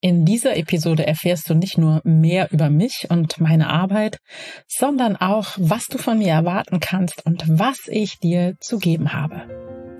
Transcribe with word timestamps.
In 0.00 0.24
dieser 0.24 0.56
Episode 0.56 1.04
erfährst 1.08 1.50
du 1.50 1.54
nicht 1.54 1.76
nur 1.76 2.00
mehr 2.04 2.52
über 2.52 2.70
mich 2.70 3.08
und 3.10 3.40
meine 3.40 3.68
Arbeit, 3.68 4.20
sondern 4.68 5.16
auch, 5.16 5.56
was 5.56 5.86
du 5.86 5.98
von 5.98 6.18
mir 6.18 6.28
erwarten 6.28 6.78
kannst 6.78 7.26
und 7.26 7.42
was 7.48 7.88
ich 7.88 8.20
dir 8.20 8.54
zu 8.60 8.78
geben 8.78 9.12
habe. 9.12 9.42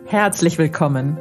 Herzlich 0.07 0.57
willkommen. 0.57 1.19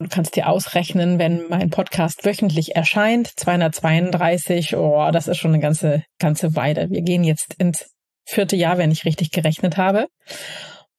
Du 0.00 0.06
kannst 0.08 0.36
dir 0.36 0.48
ausrechnen, 0.48 1.18
wenn 1.18 1.48
mein 1.48 1.70
Podcast 1.70 2.24
wöchentlich 2.24 2.76
erscheint, 2.76 3.32
232, 3.36 4.76
oh, 4.76 5.10
das 5.12 5.26
ist 5.26 5.38
schon 5.38 5.52
eine 5.52 5.60
ganze, 5.60 6.04
ganze 6.20 6.54
Weile. 6.54 6.88
Wir 6.90 7.02
gehen 7.02 7.24
jetzt 7.24 7.54
ins 7.58 7.90
vierte 8.24 8.54
Jahr, 8.54 8.78
wenn 8.78 8.92
ich 8.92 9.04
richtig 9.04 9.32
gerechnet 9.32 9.76
habe. 9.76 10.06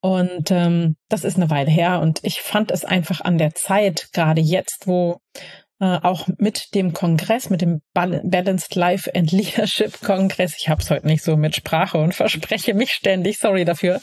Und 0.01 0.51
ähm, 0.51 0.95
das 1.07 1.23
ist 1.23 1.37
eine 1.37 1.49
Weile 1.49 1.71
her. 1.71 2.01
Und 2.01 2.19
ich 2.23 2.41
fand 2.41 2.71
es 2.71 2.83
einfach 2.83 3.21
an 3.21 3.37
der 3.37 3.53
Zeit, 3.53 4.09
gerade 4.11 4.41
jetzt, 4.41 4.85
wo 4.85 5.19
äh, 5.79 5.99
auch 6.01 6.27
mit 6.37 6.75
dem 6.75 6.93
Kongress, 6.93 7.49
mit 7.49 7.61
dem 7.61 7.81
Balanced 7.93 8.75
Life 8.75 9.09
and 9.15 9.31
Leadership 9.31 10.01
Kongress. 10.01 10.55
Ich 10.57 10.69
habe 10.69 10.81
es 10.81 10.89
heute 10.89 11.07
nicht 11.07 11.23
so 11.23 11.37
mit 11.37 11.55
Sprache 11.55 11.97
und 11.97 12.13
verspreche 12.13 12.73
mich 12.73 12.91
ständig, 12.91 13.37
sorry 13.37 13.63
dafür. 13.65 14.01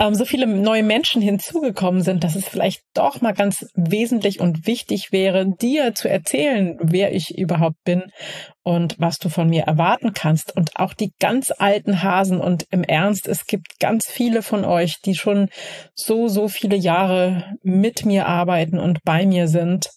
Ähm, 0.00 0.14
so 0.14 0.24
viele 0.24 0.46
neue 0.46 0.82
Menschen 0.82 1.22
hinzugekommen 1.22 2.02
sind, 2.02 2.24
dass 2.24 2.34
es 2.34 2.48
vielleicht 2.48 2.82
doch 2.94 3.20
mal 3.20 3.32
ganz 3.32 3.66
wesentlich 3.74 4.40
und 4.40 4.66
wichtig 4.66 5.12
wäre, 5.12 5.46
dir 5.46 5.94
zu 5.94 6.08
erzählen, 6.08 6.76
wer 6.80 7.14
ich 7.14 7.36
überhaupt 7.36 7.82
bin 7.84 8.04
und 8.62 8.96
was 8.98 9.18
du 9.18 9.28
von 9.28 9.48
mir 9.48 9.62
erwarten 9.62 10.12
kannst. 10.14 10.56
Und 10.56 10.76
auch 10.76 10.94
die 10.94 11.12
ganz 11.20 11.52
alten 11.56 12.02
Hasen 12.02 12.40
und 12.40 12.66
im 12.70 12.82
Ernst, 12.82 13.28
es 13.28 13.46
gibt 13.46 13.78
ganz 13.80 14.06
viele 14.08 14.42
von 14.42 14.64
euch, 14.64 15.00
die 15.04 15.14
schon 15.14 15.48
so, 15.94 16.28
so 16.28 16.48
viele 16.48 16.76
Jahre 16.76 17.54
mit 17.62 18.04
mir 18.04 18.26
arbeiten 18.26 18.78
und 18.78 18.98
bei 19.04 19.26
mir 19.26 19.48
sind 19.48 19.88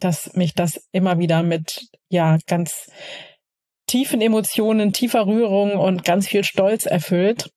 dass 0.00 0.34
mich 0.34 0.54
das 0.54 0.80
immer 0.92 1.18
wieder 1.18 1.42
mit, 1.42 1.88
ja, 2.08 2.38
ganz 2.46 2.90
tiefen 3.86 4.20
Emotionen, 4.20 4.92
tiefer 4.92 5.26
Rührung 5.26 5.76
und 5.76 6.04
ganz 6.04 6.28
viel 6.28 6.44
Stolz 6.44 6.86
erfüllt. 6.86 7.50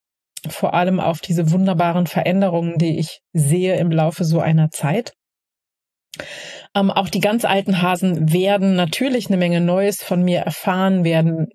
Vor 0.48 0.74
allem 0.74 1.00
auf 1.00 1.20
diese 1.20 1.52
wunderbaren 1.52 2.08
Veränderungen, 2.08 2.78
die 2.78 3.00
ich 3.00 3.22
sehe 3.34 3.78
im 3.78 3.92
Laufe 3.92 4.24
so 4.24 4.40
einer 4.40 4.70
Zeit. 4.70 5.14
Ähm, 6.76 6.92
auch 6.92 7.10
die 7.10 7.20
ganz 7.20 7.46
alten 7.46 7.82
Hasen 7.82 8.32
werden 8.32 8.76
natürlich 8.76 9.28
eine 9.28 9.38
Menge 9.38 9.62
Neues 9.62 10.04
von 10.04 10.24
mir 10.24 10.40
erfahren, 10.40 11.04
werden 11.04 11.48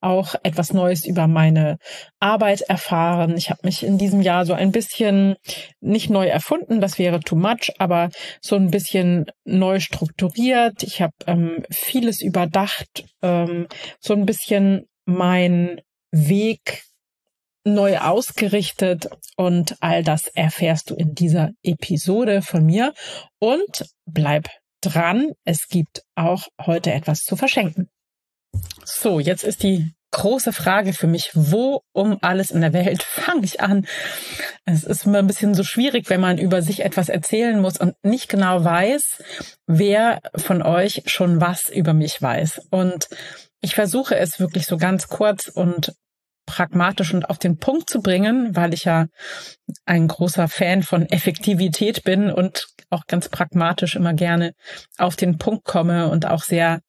auch 0.00 0.34
etwas 0.42 0.72
Neues 0.72 1.04
über 1.04 1.26
meine 1.26 1.78
Arbeit 2.20 2.62
erfahren. 2.62 3.36
Ich 3.36 3.50
habe 3.50 3.60
mich 3.64 3.84
in 3.84 3.98
diesem 3.98 4.20
Jahr 4.20 4.46
so 4.46 4.52
ein 4.52 4.72
bisschen 4.72 5.36
nicht 5.80 6.10
neu 6.10 6.26
erfunden, 6.26 6.80
das 6.80 6.98
wäre 6.98 7.20
too 7.20 7.36
much, 7.36 7.72
aber 7.78 8.10
so 8.40 8.56
ein 8.56 8.70
bisschen 8.70 9.26
neu 9.44 9.80
strukturiert. 9.80 10.82
Ich 10.82 11.02
habe 11.02 11.14
ähm, 11.26 11.64
vieles 11.70 12.22
überdacht, 12.22 13.04
ähm, 13.22 13.66
so 14.00 14.14
ein 14.14 14.26
bisschen 14.26 14.86
mein 15.04 15.80
Weg 16.10 16.87
neu 17.64 17.98
ausgerichtet 17.98 19.08
und 19.36 19.76
all 19.80 20.02
das 20.02 20.26
erfährst 20.28 20.90
du 20.90 20.94
in 20.94 21.14
dieser 21.14 21.50
Episode 21.62 22.42
von 22.42 22.64
mir 22.64 22.94
und 23.38 23.86
bleib 24.06 24.48
dran. 24.80 25.32
Es 25.44 25.68
gibt 25.68 26.02
auch 26.14 26.46
heute 26.64 26.92
etwas 26.92 27.20
zu 27.20 27.36
verschenken. 27.36 27.88
So, 28.84 29.20
jetzt 29.20 29.44
ist 29.44 29.62
die 29.62 29.92
große 30.10 30.52
Frage 30.52 30.92
für 30.92 31.06
mich, 31.06 31.30
wo 31.34 31.82
um 31.92 32.18
alles 32.22 32.50
in 32.50 32.60
der 32.60 32.72
Welt 32.72 33.02
fange 33.08 33.44
ich 33.44 33.60
an? 33.60 33.86
Es 34.64 34.84
ist 34.84 35.06
immer 35.06 35.18
ein 35.18 35.26
bisschen 35.26 35.54
so 35.54 35.64
schwierig, 35.64 36.08
wenn 36.10 36.20
man 36.20 36.38
über 36.38 36.62
sich 36.62 36.84
etwas 36.84 37.08
erzählen 37.08 37.60
muss 37.60 37.76
und 37.78 37.94
nicht 38.02 38.28
genau 38.28 38.64
weiß, 38.64 39.22
wer 39.66 40.20
von 40.36 40.62
euch 40.62 41.02
schon 41.06 41.40
was 41.40 41.68
über 41.68 41.92
mich 41.92 42.20
weiß. 42.20 42.62
Und 42.70 43.08
ich 43.60 43.74
versuche 43.74 44.16
es 44.16 44.40
wirklich 44.40 44.66
so 44.66 44.76
ganz 44.76 45.08
kurz 45.08 45.48
und 45.48 45.92
pragmatisch 46.48 47.12
und 47.12 47.28
auf 47.28 47.38
den 47.38 47.58
Punkt 47.58 47.90
zu 47.90 48.00
bringen, 48.00 48.56
weil 48.56 48.72
ich 48.72 48.84
ja 48.84 49.06
ein 49.84 50.08
großer 50.08 50.48
Fan 50.48 50.82
von 50.82 51.06
Effektivität 51.06 52.02
bin 52.04 52.32
und 52.32 52.66
auch 52.88 53.04
ganz 53.06 53.28
pragmatisch 53.28 53.94
immer 53.96 54.14
gerne 54.14 54.54
auf 54.96 55.14
den 55.14 55.36
Punkt 55.36 55.64
komme 55.64 56.08
und 56.08 56.26
auch 56.26 56.42
sehr 56.42 56.80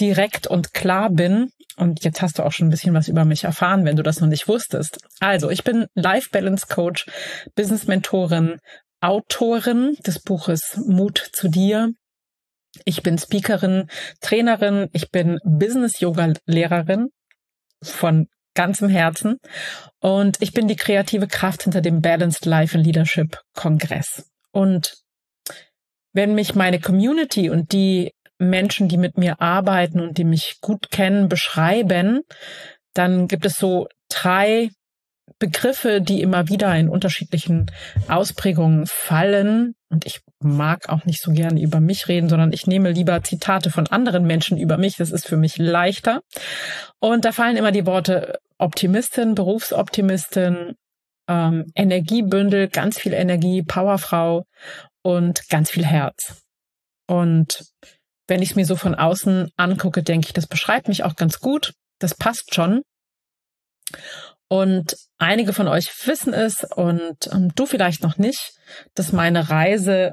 direkt 0.00 0.46
und 0.46 0.72
klar 0.72 1.10
bin. 1.10 1.50
Und 1.76 2.04
jetzt 2.04 2.22
hast 2.22 2.38
du 2.38 2.42
auch 2.42 2.52
schon 2.52 2.68
ein 2.68 2.70
bisschen 2.70 2.94
was 2.94 3.08
über 3.08 3.26
mich 3.26 3.44
erfahren, 3.44 3.84
wenn 3.84 3.96
du 3.96 4.02
das 4.02 4.20
noch 4.20 4.28
nicht 4.28 4.48
wusstest. 4.48 4.98
Also, 5.20 5.50
ich 5.50 5.62
bin 5.62 5.86
Life 5.94 6.30
Balance 6.32 6.66
Coach, 6.68 7.06
Business 7.54 7.86
Mentorin, 7.86 8.58
Autorin 9.00 9.96
des 10.06 10.20
Buches 10.20 10.78
Mut 10.86 11.18
zu 11.32 11.48
dir. 11.48 11.92
Ich 12.86 13.02
bin 13.02 13.18
Speakerin, 13.18 13.88
Trainerin, 14.20 14.88
ich 14.92 15.10
bin 15.10 15.38
Business 15.44 16.00
Yoga 16.00 16.32
Lehrerin 16.46 17.08
von 17.82 18.28
ganzem 18.54 18.88
Herzen. 18.88 19.38
Und 20.00 20.40
ich 20.40 20.52
bin 20.52 20.68
die 20.68 20.76
kreative 20.76 21.26
Kraft 21.26 21.64
hinter 21.64 21.80
dem 21.80 22.00
Balanced 22.00 22.46
Life 22.46 22.76
and 22.76 22.86
Leadership 22.86 23.40
Kongress. 23.54 24.30
Und 24.52 24.94
wenn 26.12 26.34
mich 26.34 26.54
meine 26.54 26.80
Community 26.80 27.48
und 27.48 27.72
die 27.72 28.12
Menschen, 28.38 28.88
die 28.88 28.98
mit 28.98 29.16
mir 29.16 29.40
arbeiten 29.40 30.00
und 30.00 30.18
die 30.18 30.24
mich 30.24 30.58
gut 30.60 30.90
kennen, 30.90 31.28
beschreiben, 31.28 32.22
dann 32.94 33.28
gibt 33.28 33.46
es 33.46 33.54
so 33.54 33.88
drei 34.08 34.70
Begriffe, 35.38 36.00
die 36.00 36.20
immer 36.20 36.48
wieder 36.48 36.74
in 36.76 36.88
unterschiedlichen 36.88 37.70
Ausprägungen 38.08 38.86
fallen. 38.86 39.74
Und 39.88 40.04
ich 40.04 40.20
mag 40.42 40.88
auch 40.88 41.04
nicht 41.04 41.20
so 41.20 41.32
gerne 41.32 41.60
über 41.60 41.80
mich 41.80 42.08
reden, 42.08 42.28
sondern 42.28 42.52
ich 42.52 42.66
nehme 42.66 42.90
lieber 42.90 43.22
Zitate 43.22 43.70
von 43.70 43.86
anderen 43.86 44.24
Menschen 44.24 44.58
über 44.58 44.78
mich. 44.78 44.96
Das 44.96 45.10
ist 45.10 45.26
für 45.26 45.36
mich 45.36 45.58
leichter. 45.58 46.20
Und 47.00 47.24
da 47.24 47.32
fallen 47.32 47.56
immer 47.56 47.72
die 47.72 47.86
Worte 47.86 48.38
Optimistin, 48.58 49.34
Berufsoptimistin, 49.34 50.74
ähm, 51.28 51.66
Energiebündel, 51.74 52.68
ganz 52.68 52.98
viel 52.98 53.12
Energie, 53.12 53.62
Powerfrau 53.62 54.44
und 55.02 55.48
ganz 55.48 55.70
viel 55.70 55.84
Herz. 55.84 56.42
Und 57.06 57.64
wenn 58.28 58.42
ich 58.42 58.50
es 58.50 58.56
mir 58.56 58.66
so 58.66 58.76
von 58.76 58.94
außen 58.94 59.50
angucke, 59.56 60.02
denke 60.02 60.28
ich, 60.28 60.32
das 60.32 60.46
beschreibt 60.46 60.88
mich 60.88 61.04
auch 61.04 61.16
ganz 61.16 61.40
gut. 61.40 61.72
Das 61.98 62.14
passt 62.14 62.54
schon. 62.54 62.82
Und 64.48 64.96
einige 65.18 65.52
von 65.52 65.66
euch 65.66 65.90
wissen 66.06 66.34
es 66.34 66.64
und 66.64 67.16
ähm, 67.32 67.54
du 67.54 67.66
vielleicht 67.66 68.02
noch 68.02 68.18
nicht, 68.18 68.52
dass 68.94 69.12
meine 69.12 69.48
Reise 69.48 70.12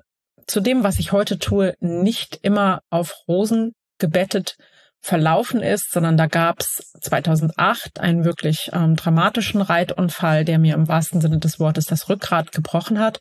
zu 0.49 0.61
dem, 0.61 0.83
was 0.83 0.99
ich 0.99 1.11
heute 1.11 1.37
tue, 1.37 1.75
nicht 1.79 2.39
immer 2.41 2.81
auf 2.89 3.13
Rosen 3.27 3.73
gebettet 3.99 4.55
verlaufen 5.01 5.61
ist, 5.61 5.91
sondern 5.91 6.17
da 6.17 6.27
gab 6.27 6.59
es 6.59 6.91
2008 7.01 7.99
einen 7.99 8.25
wirklich 8.25 8.69
ähm, 8.73 8.95
dramatischen 8.95 9.61
Reitunfall, 9.61 10.43
der 10.43 10.59
mir 10.59 10.75
im 10.75 10.89
wahrsten 10.89 11.21
Sinne 11.21 11.39
des 11.39 11.59
Wortes 11.59 11.85
das 11.85 12.09
Rückgrat 12.09 12.51
gebrochen 12.51 12.99
hat 12.99 13.19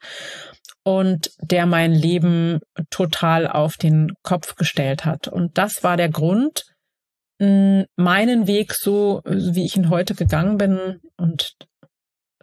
und 0.82 1.30
der 1.40 1.66
mein 1.66 1.92
Leben 1.92 2.58
total 2.90 3.46
auf 3.46 3.76
den 3.76 4.12
Kopf 4.22 4.56
gestellt 4.56 5.04
hat. 5.04 5.28
Und 5.28 5.56
das 5.56 5.84
war 5.84 5.96
der 5.96 6.08
Grund, 6.08 6.64
meinen 7.40 8.48
Weg 8.48 8.74
so, 8.74 9.20
wie 9.24 9.64
ich 9.64 9.76
ihn 9.76 9.90
heute 9.90 10.14
gegangen 10.14 10.56
bin 10.56 11.00
und 11.16 11.52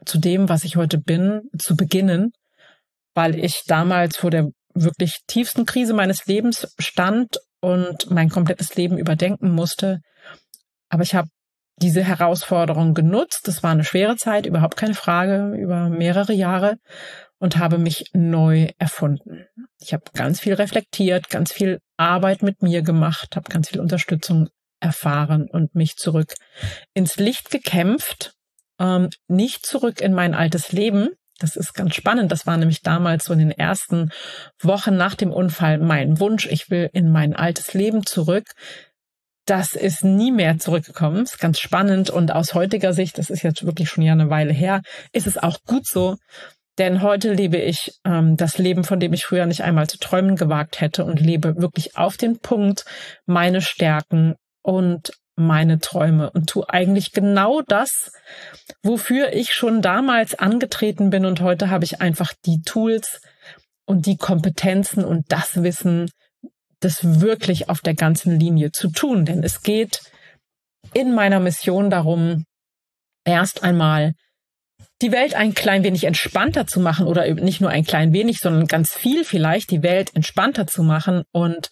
zu 0.06 0.20
dem, 0.20 0.48
was 0.48 0.64
ich 0.64 0.78
heute 0.78 0.98
bin, 0.98 1.42
zu 1.58 1.76
beginnen, 1.76 2.32
weil 3.14 3.38
ich 3.38 3.64
damals 3.68 4.16
vor 4.16 4.32
der 4.32 4.48
wirklich 4.76 5.22
tiefsten 5.28 5.66
Krise 5.66 5.94
meines 5.94 6.26
Lebens 6.26 6.68
stand 6.78 7.38
und 7.62 8.12
mein 8.12 8.30
komplettes 8.30 8.76
Leben 8.76 8.98
überdenken 8.98 9.52
musste. 9.52 10.02
Aber 10.90 11.04
ich 11.04 11.16
habe 11.16 11.30
diese 11.82 12.04
Herausforderung 12.04 12.94
genutzt. 12.94 13.42
Das 13.46 13.64
war 13.64 13.72
eine 13.72 13.84
schwere 13.84 14.16
Zeit, 14.16 14.46
überhaupt 14.46 14.78
keine 14.78 14.94
Frage, 14.94 15.56
über 15.58 15.90
mehrere 15.90 16.34
Jahre 16.34 16.78
und 17.40 17.58
habe 17.58 17.78
mich 17.78 18.06
neu 18.14 18.70
erfunden. 18.78 19.46
Ich 19.80 19.94
habe 19.94 20.04
ganz 20.14 20.40
viel 20.40 20.54
reflektiert, 20.54 21.30
ganz 21.30 21.52
viel 21.52 21.80
Arbeit 21.98 22.44
mit 22.44 22.62
mir 22.62 22.82
gemacht, 22.82 23.36
habe 23.36 23.50
ganz 23.50 23.70
viel 23.70 23.80
Unterstützung 23.80 24.50
erfahren 24.80 25.48
und 25.50 25.76
mich 25.76 25.96
zurück 25.96 26.34
ins 26.94 27.18
Licht 27.18 27.50
gekämpft, 27.50 28.34
ähm, 28.80 29.10
nicht 29.28 29.66
zurück 29.66 30.02
in 30.02 30.14
mein 30.14 30.34
altes 30.34 30.72
Leben. 30.72 31.10
Das 31.40 31.56
ist 31.56 31.74
ganz 31.74 31.96
spannend. 31.96 32.32
Das 32.32 32.48
war 32.48 32.58
nämlich 32.58 32.82
damals 32.82 33.26
so 33.26 33.34
in 33.34 33.40
den 33.40 33.52
ersten 33.52 34.12
Wochen 34.62 34.96
nach 34.96 35.16
dem 35.16 35.32
Unfall 35.32 35.78
mein 35.80 36.20
Wunsch. 36.20 36.48
Ich 36.48 36.70
will 36.70 36.90
in 36.94 37.12
mein 37.12 37.36
altes 37.36 37.74
Leben 37.74 38.06
zurück. 38.06 38.46
Das 39.46 39.74
ist 39.74 40.04
nie 40.04 40.32
mehr 40.32 40.58
zurückgekommen. 40.58 41.24
Ist 41.24 41.40
ganz 41.40 41.60
spannend. 41.60 42.10
Und 42.10 42.32
aus 42.32 42.54
heutiger 42.54 42.94
Sicht, 42.94 43.18
das 43.18 43.30
ist 43.30 43.44
jetzt 43.44 43.66
wirklich 43.66 43.90
schon 43.90 44.04
ja 44.04 44.14
eine 44.14 44.30
Weile 44.30 44.54
her, 44.54 44.82
ist 45.12 45.28
es 45.28 45.38
auch 45.38 45.60
gut 45.66 45.86
so. 45.86 46.16
Denn 46.78 47.02
heute 47.02 47.34
lebe 47.34 47.58
ich 47.58 48.00
ähm, 48.06 48.36
das 48.38 48.58
Leben, 48.58 48.84
von 48.84 49.00
dem 49.00 49.14
ich 49.14 49.26
früher 49.26 49.46
nicht 49.46 49.64
einmal 49.64 49.88
zu 49.88 49.98
träumen 49.98 50.36
gewagt 50.36 50.82
hätte 50.82 51.06
und 51.06 51.20
lebe 51.20 51.56
wirklich 51.58 51.96
auf 51.96 52.18
den 52.18 52.40
Punkt 52.40 52.86
meine 53.26 53.62
Stärken 53.62 54.36
und 54.62 55.14
meine 55.36 55.80
Träume 55.80 56.30
und 56.32 56.50
tue 56.50 56.70
eigentlich 56.70 57.12
genau 57.12 57.62
das, 57.62 58.12
wofür 58.84 59.34
ich 59.34 59.54
schon 59.54 59.82
damals 59.82 60.36
angetreten 60.36 61.10
bin 61.10 61.26
und 61.26 61.42
heute 61.42 61.70
habe 61.70 61.84
ich 61.84 62.02
einfach 62.02 62.34
die 62.46 62.62
Tools 62.62 63.22
und 63.86 64.06
die 64.06 64.18
Kompetenzen 64.18 65.04
und 65.04 65.26
das 65.30 65.62
Wissen, 65.62 66.10
das 66.80 67.20
wirklich 67.22 67.70
auf 67.70 67.82
der 67.82 67.96
ganzen 67.96 68.40
Linie 68.40 68.72
zu 68.72 68.90
tun. 68.90 69.26
Denn 69.26 69.44
es 69.44 69.62
geht 69.62 70.02
in 70.94 71.14
meiner 71.14 71.40
Mission 71.40 71.90
darum, 71.90 72.46
erst 73.26 73.64
einmal 73.64 74.14
die 75.02 75.12
Welt 75.12 75.36
ein 75.36 75.54
klein 75.54 75.84
wenig 75.84 76.06
entspannter 76.06 76.68
zu 76.68 76.80
machen 76.80 77.06
oder 77.06 77.32
nicht 77.34 77.60
nur 77.60 77.70
ein 77.70 77.84
klein 77.84 78.14
wenig, 78.14 78.40
sondern 78.40 78.68
ganz 78.68 78.94
viel 78.94 79.26
vielleicht 79.26 79.72
die 79.72 79.84
Welt 79.84 80.16
entspannter 80.16 80.68
zu 80.68 80.84
machen 80.84 81.24
und 81.32 81.70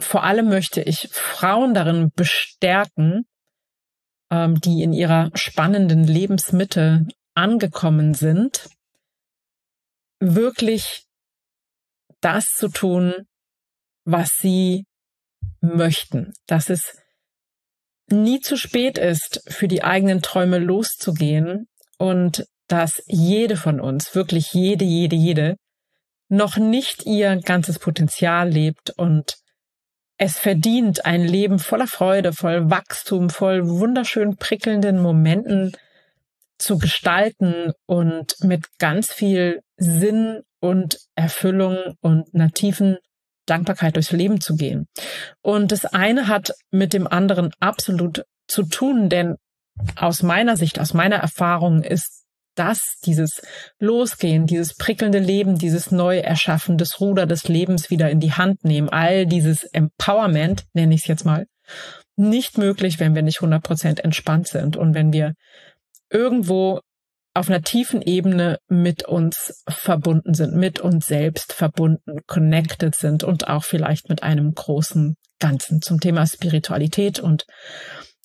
vor 0.00 0.24
allem 0.24 0.48
möchte 0.48 0.82
ich 0.82 1.08
Frauen 1.12 1.74
darin 1.74 2.10
bestärken, 2.14 3.26
ähm, 4.30 4.60
die 4.60 4.82
in 4.82 4.92
ihrer 4.92 5.30
spannenden 5.34 6.04
Lebensmitte 6.04 7.06
angekommen 7.34 8.14
sind, 8.14 8.68
wirklich 10.20 11.04
das 12.20 12.46
zu 12.46 12.68
tun, 12.68 13.14
was 14.04 14.30
sie 14.38 14.84
möchten. 15.60 16.32
Dass 16.46 16.70
es 16.70 16.98
nie 18.08 18.40
zu 18.40 18.56
spät 18.56 18.98
ist, 18.98 19.42
für 19.48 19.68
die 19.68 19.82
eigenen 19.84 20.22
Träume 20.22 20.58
loszugehen 20.58 21.68
und 21.98 22.44
dass 22.66 23.02
jede 23.06 23.56
von 23.56 23.80
uns, 23.80 24.14
wirklich 24.14 24.52
jede, 24.52 24.84
jede, 24.84 25.16
jede, 25.16 25.56
noch 26.28 26.56
nicht 26.56 27.06
ihr 27.06 27.36
ganzes 27.40 27.78
Potenzial 27.78 28.48
lebt 28.48 28.90
und 28.90 29.36
es 30.22 30.38
verdient, 30.38 31.06
ein 31.06 31.22
Leben 31.22 31.58
voller 31.58 31.86
Freude, 31.86 32.34
voll 32.34 32.68
Wachstum, 32.68 33.30
voll 33.30 33.66
wunderschön 33.66 34.36
prickelnden 34.36 35.00
Momenten 35.00 35.72
zu 36.58 36.76
gestalten 36.76 37.72
und 37.86 38.34
mit 38.42 38.66
ganz 38.78 39.10
viel 39.10 39.62
Sinn 39.78 40.42
und 40.60 40.98
Erfüllung 41.14 41.78
und 42.02 42.34
einer 42.34 42.50
tiefen 42.50 42.98
Dankbarkeit 43.46 43.96
durchs 43.96 44.12
Leben 44.12 44.42
zu 44.42 44.56
gehen. 44.56 44.88
Und 45.40 45.72
das 45.72 45.86
eine 45.86 46.28
hat 46.28 46.52
mit 46.70 46.92
dem 46.92 47.06
anderen 47.06 47.50
absolut 47.58 48.26
zu 48.46 48.64
tun, 48.64 49.08
denn 49.08 49.36
aus 49.96 50.22
meiner 50.22 50.58
Sicht, 50.58 50.78
aus 50.78 50.92
meiner 50.92 51.16
Erfahrung 51.16 51.82
ist 51.82 52.19
das, 52.54 52.80
dieses 53.04 53.42
Losgehen, 53.78 54.46
dieses 54.46 54.74
prickelnde 54.74 55.18
Leben, 55.18 55.58
dieses 55.58 55.90
Neuerschaffen 55.90 56.78
des 56.78 57.00
Ruder 57.00 57.26
des 57.26 57.48
Lebens 57.48 57.90
wieder 57.90 58.10
in 58.10 58.20
die 58.20 58.32
Hand 58.32 58.64
nehmen, 58.64 58.88
all 58.88 59.26
dieses 59.26 59.64
Empowerment, 59.64 60.64
nenne 60.72 60.94
ich 60.94 61.02
es 61.02 61.06
jetzt 61.06 61.24
mal, 61.24 61.46
nicht 62.16 62.58
möglich, 62.58 63.00
wenn 63.00 63.14
wir 63.14 63.22
nicht 63.22 63.38
100% 63.40 64.00
entspannt 64.00 64.48
sind. 64.48 64.76
Und 64.76 64.94
wenn 64.94 65.12
wir 65.12 65.34
irgendwo 66.10 66.80
auf 67.40 67.48
einer 67.48 67.62
tiefen 67.62 68.02
Ebene 68.02 68.58
mit 68.68 69.08
uns 69.08 69.64
verbunden 69.66 70.34
sind, 70.34 70.54
mit 70.54 70.78
uns 70.78 71.06
selbst 71.06 71.54
verbunden, 71.54 72.20
connected 72.26 72.94
sind 72.94 73.24
und 73.24 73.48
auch 73.48 73.64
vielleicht 73.64 74.10
mit 74.10 74.22
einem 74.22 74.52
großen 74.52 75.16
Ganzen 75.38 75.80
zum 75.80 76.00
Thema 76.00 76.26
Spiritualität 76.26 77.18
und 77.18 77.46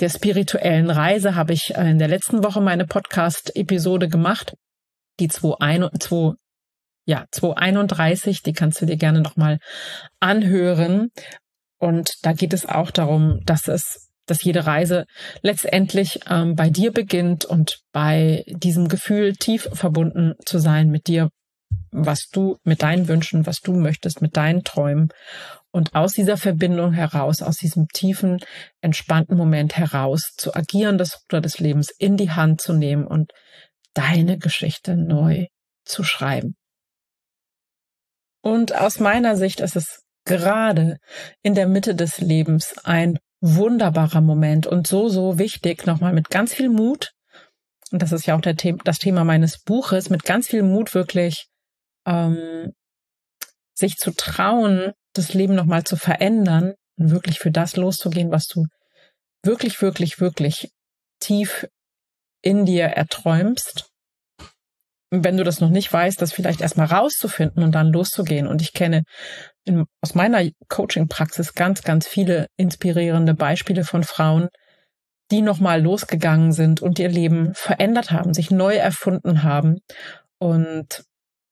der 0.01 0.09
spirituellen 0.09 0.89
Reise 0.89 1.35
habe 1.35 1.53
ich 1.53 1.69
in 1.69 1.97
der 1.97 2.09
letzten 2.09 2.43
Woche 2.43 2.59
meine 2.59 2.85
Podcast-Episode 2.85 4.09
gemacht, 4.09 4.55
die 5.21 5.29
2, 5.29 5.77
ja, 7.05 7.25
231, 7.31 8.41
die 8.41 8.51
kannst 8.51 8.81
du 8.81 8.85
dir 8.85 8.97
gerne 8.97 9.21
nochmal 9.21 9.59
anhören. 10.19 11.11
Und 11.77 12.15
da 12.23 12.33
geht 12.33 12.51
es 12.51 12.65
auch 12.65 12.91
darum, 12.91 13.39
dass 13.45 13.69
es, 13.69 14.04
dass 14.25 14.43
jede 14.43 14.65
Reise 14.65 15.05
letztendlich 15.41 16.19
ähm, 16.29 16.55
bei 16.55 16.69
dir 16.69 16.91
beginnt 16.91 17.45
und 17.45 17.79
bei 17.91 18.43
diesem 18.47 18.87
Gefühl 18.87 19.33
tief 19.33 19.69
verbunden 19.73 20.33
zu 20.45 20.59
sein 20.59 20.89
mit 20.89 21.07
dir, 21.07 21.29
was 21.91 22.27
du 22.29 22.57
mit 22.63 22.81
deinen 22.83 23.07
Wünschen, 23.07 23.45
was 23.45 23.61
du 23.61 23.73
möchtest, 23.73 24.21
mit 24.21 24.35
deinen 24.35 24.63
Träumen 24.63 25.09
und 25.71 25.93
aus 25.93 26.13
dieser 26.13 26.37
Verbindung 26.37 26.93
heraus, 26.93 27.41
aus 27.41 27.57
diesem 27.57 27.87
tiefen, 27.89 28.39
entspannten 28.81 29.35
Moment 29.35 29.75
heraus 29.75 30.33
zu 30.37 30.55
agieren, 30.55 30.97
das 30.97 31.21
Ruder 31.23 31.41
des 31.41 31.59
Lebens 31.59 31.89
in 31.89 32.17
die 32.17 32.31
Hand 32.31 32.61
zu 32.61 32.73
nehmen 32.73 33.05
und 33.05 33.33
deine 33.93 34.37
Geschichte 34.37 34.95
neu 34.95 35.47
zu 35.83 36.03
schreiben. 36.03 36.55
Und 38.41 38.75
aus 38.75 38.99
meiner 38.99 39.35
Sicht 39.35 39.59
ist 39.59 39.75
es 39.75 40.03
gerade 40.25 40.97
in 41.41 41.55
der 41.55 41.67
Mitte 41.67 41.95
des 41.95 42.19
Lebens 42.19 42.75
ein 42.83 43.17
wunderbarer 43.45 44.21
Moment 44.21 44.65
und 44.65 44.87
so, 44.87 45.07
so 45.07 45.37
wichtig, 45.37 45.85
nochmal 45.85 46.13
mit 46.13 46.29
ganz 46.29 46.53
viel 46.53 46.69
Mut, 46.69 47.11
und 47.91 48.01
das 48.01 48.11
ist 48.11 48.25
ja 48.25 48.35
auch 48.35 48.41
der 48.41 48.55
The 48.59 48.75
das 48.83 48.97
Thema 48.99 49.23
meines 49.23 49.61
Buches, 49.61 50.09
mit 50.09 50.23
ganz 50.23 50.47
viel 50.47 50.63
Mut 50.63 50.95
wirklich 50.95 51.47
ähm, 52.05 52.73
sich 53.73 53.97
zu 53.97 54.11
trauen, 54.11 54.93
das 55.13 55.33
Leben 55.33 55.55
nochmal 55.55 55.83
zu 55.83 55.95
verändern 55.95 56.73
und 56.97 57.11
wirklich 57.11 57.39
für 57.39 57.51
das 57.51 57.75
loszugehen, 57.75 58.31
was 58.31 58.47
du 58.47 58.65
wirklich, 59.43 59.81
wirklich, 59.81 60.19
wirklich 60.19 60.69
tief 61.19 61.67
in 62.41 62.65
dir 62.65 62.85
erträumst. 62.85 63.89
wenn 65.11 65.37
du 65.37 65.43
das 65.43 65.61
noch 65.61 65.69
nicht 65.69 65.91
weißt, 65.91 66.21
das 66.21 66.33
vielleicht 66.33 66.61
erstmal 66.61 66.87
rauszufinden 66.87 67.63
und 67.63 67.73
dann 67.73 67.91
loszugehen. 67.91 68.47
Und 68.47 68.61
ich 68.61 68.73
kenne 68.73 69.03
in, 69.65 69.85
aus 70.01 70.15
meiner 70.15 70.47
Coaching-Praxis 70.69 71.53
ganz, 71.53 71.83
ganz 71.83 72.07
viele 72.07 72.47
inspirierende 72.57 73.33
Beispiele 73.33 73.83
von 73.83 74.03
Frauen, 74.03 74.49
die 75.31 75.41
nochmal 75.41 75.81
losgegangen 75.81 76.53
sind 76.53 76.81
und 76.81 76.99
ihr 76.99 77.09
Leben 77.09 77.53
verändert 77.55 78.11
haben, 78.11 78.33
sich 78.33 78.51
neu 78.51 78.75
erfunden 78.75 79.43
haben. 79.43 79.79
Und 80.37 81.03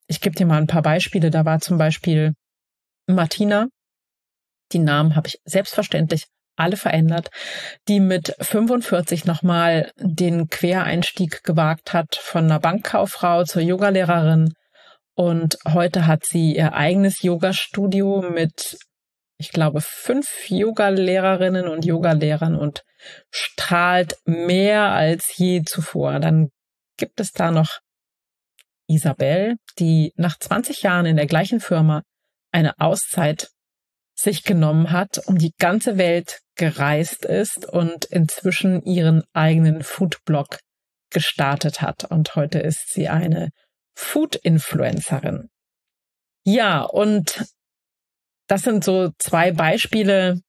ich 0.06 0.20
gebe 0.20 0.36
dir 0.36 0.46
mal 0.46 0.58
ein 0.58 0.68
paar 0.68 0.82
Beispiele. 0.82 1.30
Da 1.30 1.44
war 1.44 1.60
zum 1.60 1.76
Beispiel 1.76 2.34
Martina, 3.06 3.66
die 4.72 4.78
Namen 4.78 5.16
habe 5.16 5.28
ich 5.28 5.38
selbstverständlich 5.44 6.26
alle 6.56 6.76
verändert, 6.76 7.30
die 7.88 8.00
mit 8.00 8.34
45 8.40 9.24
nochmal 9.24 9.90
den 9.96 10.48
Quereinstieg 10.48 11.42
gewagt 11.42 11.92
hat 11.92 12.14
von 12.14 12.44
einer 12.44 12.60
Bankkauffrau 12.60 13.44
zur 13.44 13.62
Yogalehrerin. 13.62 14.54
Und 15.14 15.58
heute 15.66 16.06
hat 16.06 16.24
sie 16.26 16.56
ihr 16.56 16.74
eigenes 16.74 17.22
Yoga-Studio 17.22 18.30
mit, 18.30 18.76
ich 19.38 19.50
glaube, 19.50 19.80
fünf 19.80 20.26
Yogalehrerinnen 20.48 21.68
und 21.68 21.84
Yogalehrern 21.84 22.56
und 22.56 22.82
strahlt 23.30 24.16
mehr 24.24 24.90
als 24.90 25.36
je 25.36 25.62
zuvor. 25.62 26.18
Dann 26.18 26.48
gibt 26.96 27.20
es 27.20 27.30
da 27.32 27.50
noch 27.50 27.78
Isabel, 28.88 29.56
die 29.78 30.12
nach 30.16 30.38
20 30.38 30.82
Jahren 30.82 31.06
in 31.06 31.16
der 31.16 31.26
gleichen 31.26 31.60
Firma 31.60 32.02
eine 32.50 32.78
Auszeit 32.78 33.50
sich 34.16 34.44
genommen 34.44 34.90
hat, 34.92 35.20
um 35.26 35.38
die 35.38 35.52
ganze 35.58 35.98
Welt 35.98 36.40
gereist 36.56 37.24
ist 37.24 37.66
und 37.66 38.04
inzwischen 38.04 38.82
ihren 38.82 39.24
eigenen 39.32 39.82
Foodblog 39.82 40.58
gestartet 41.10 41.80
hat. 41.80 42.04
Und 42.04 42.36
heute 42.36 42.58
ist 42.58 42.92
sie 42.92 43.08
eine 43.08 43.50
Food-Influencerin. 43.94 45.48
Ja, 46.44 46.82
und 46.82 47.44
das 48.48 48.62
sind 48.62 48.84
so 48.84 49.10
zwei 49.18 49.52
Beispiele, 49.52 50.40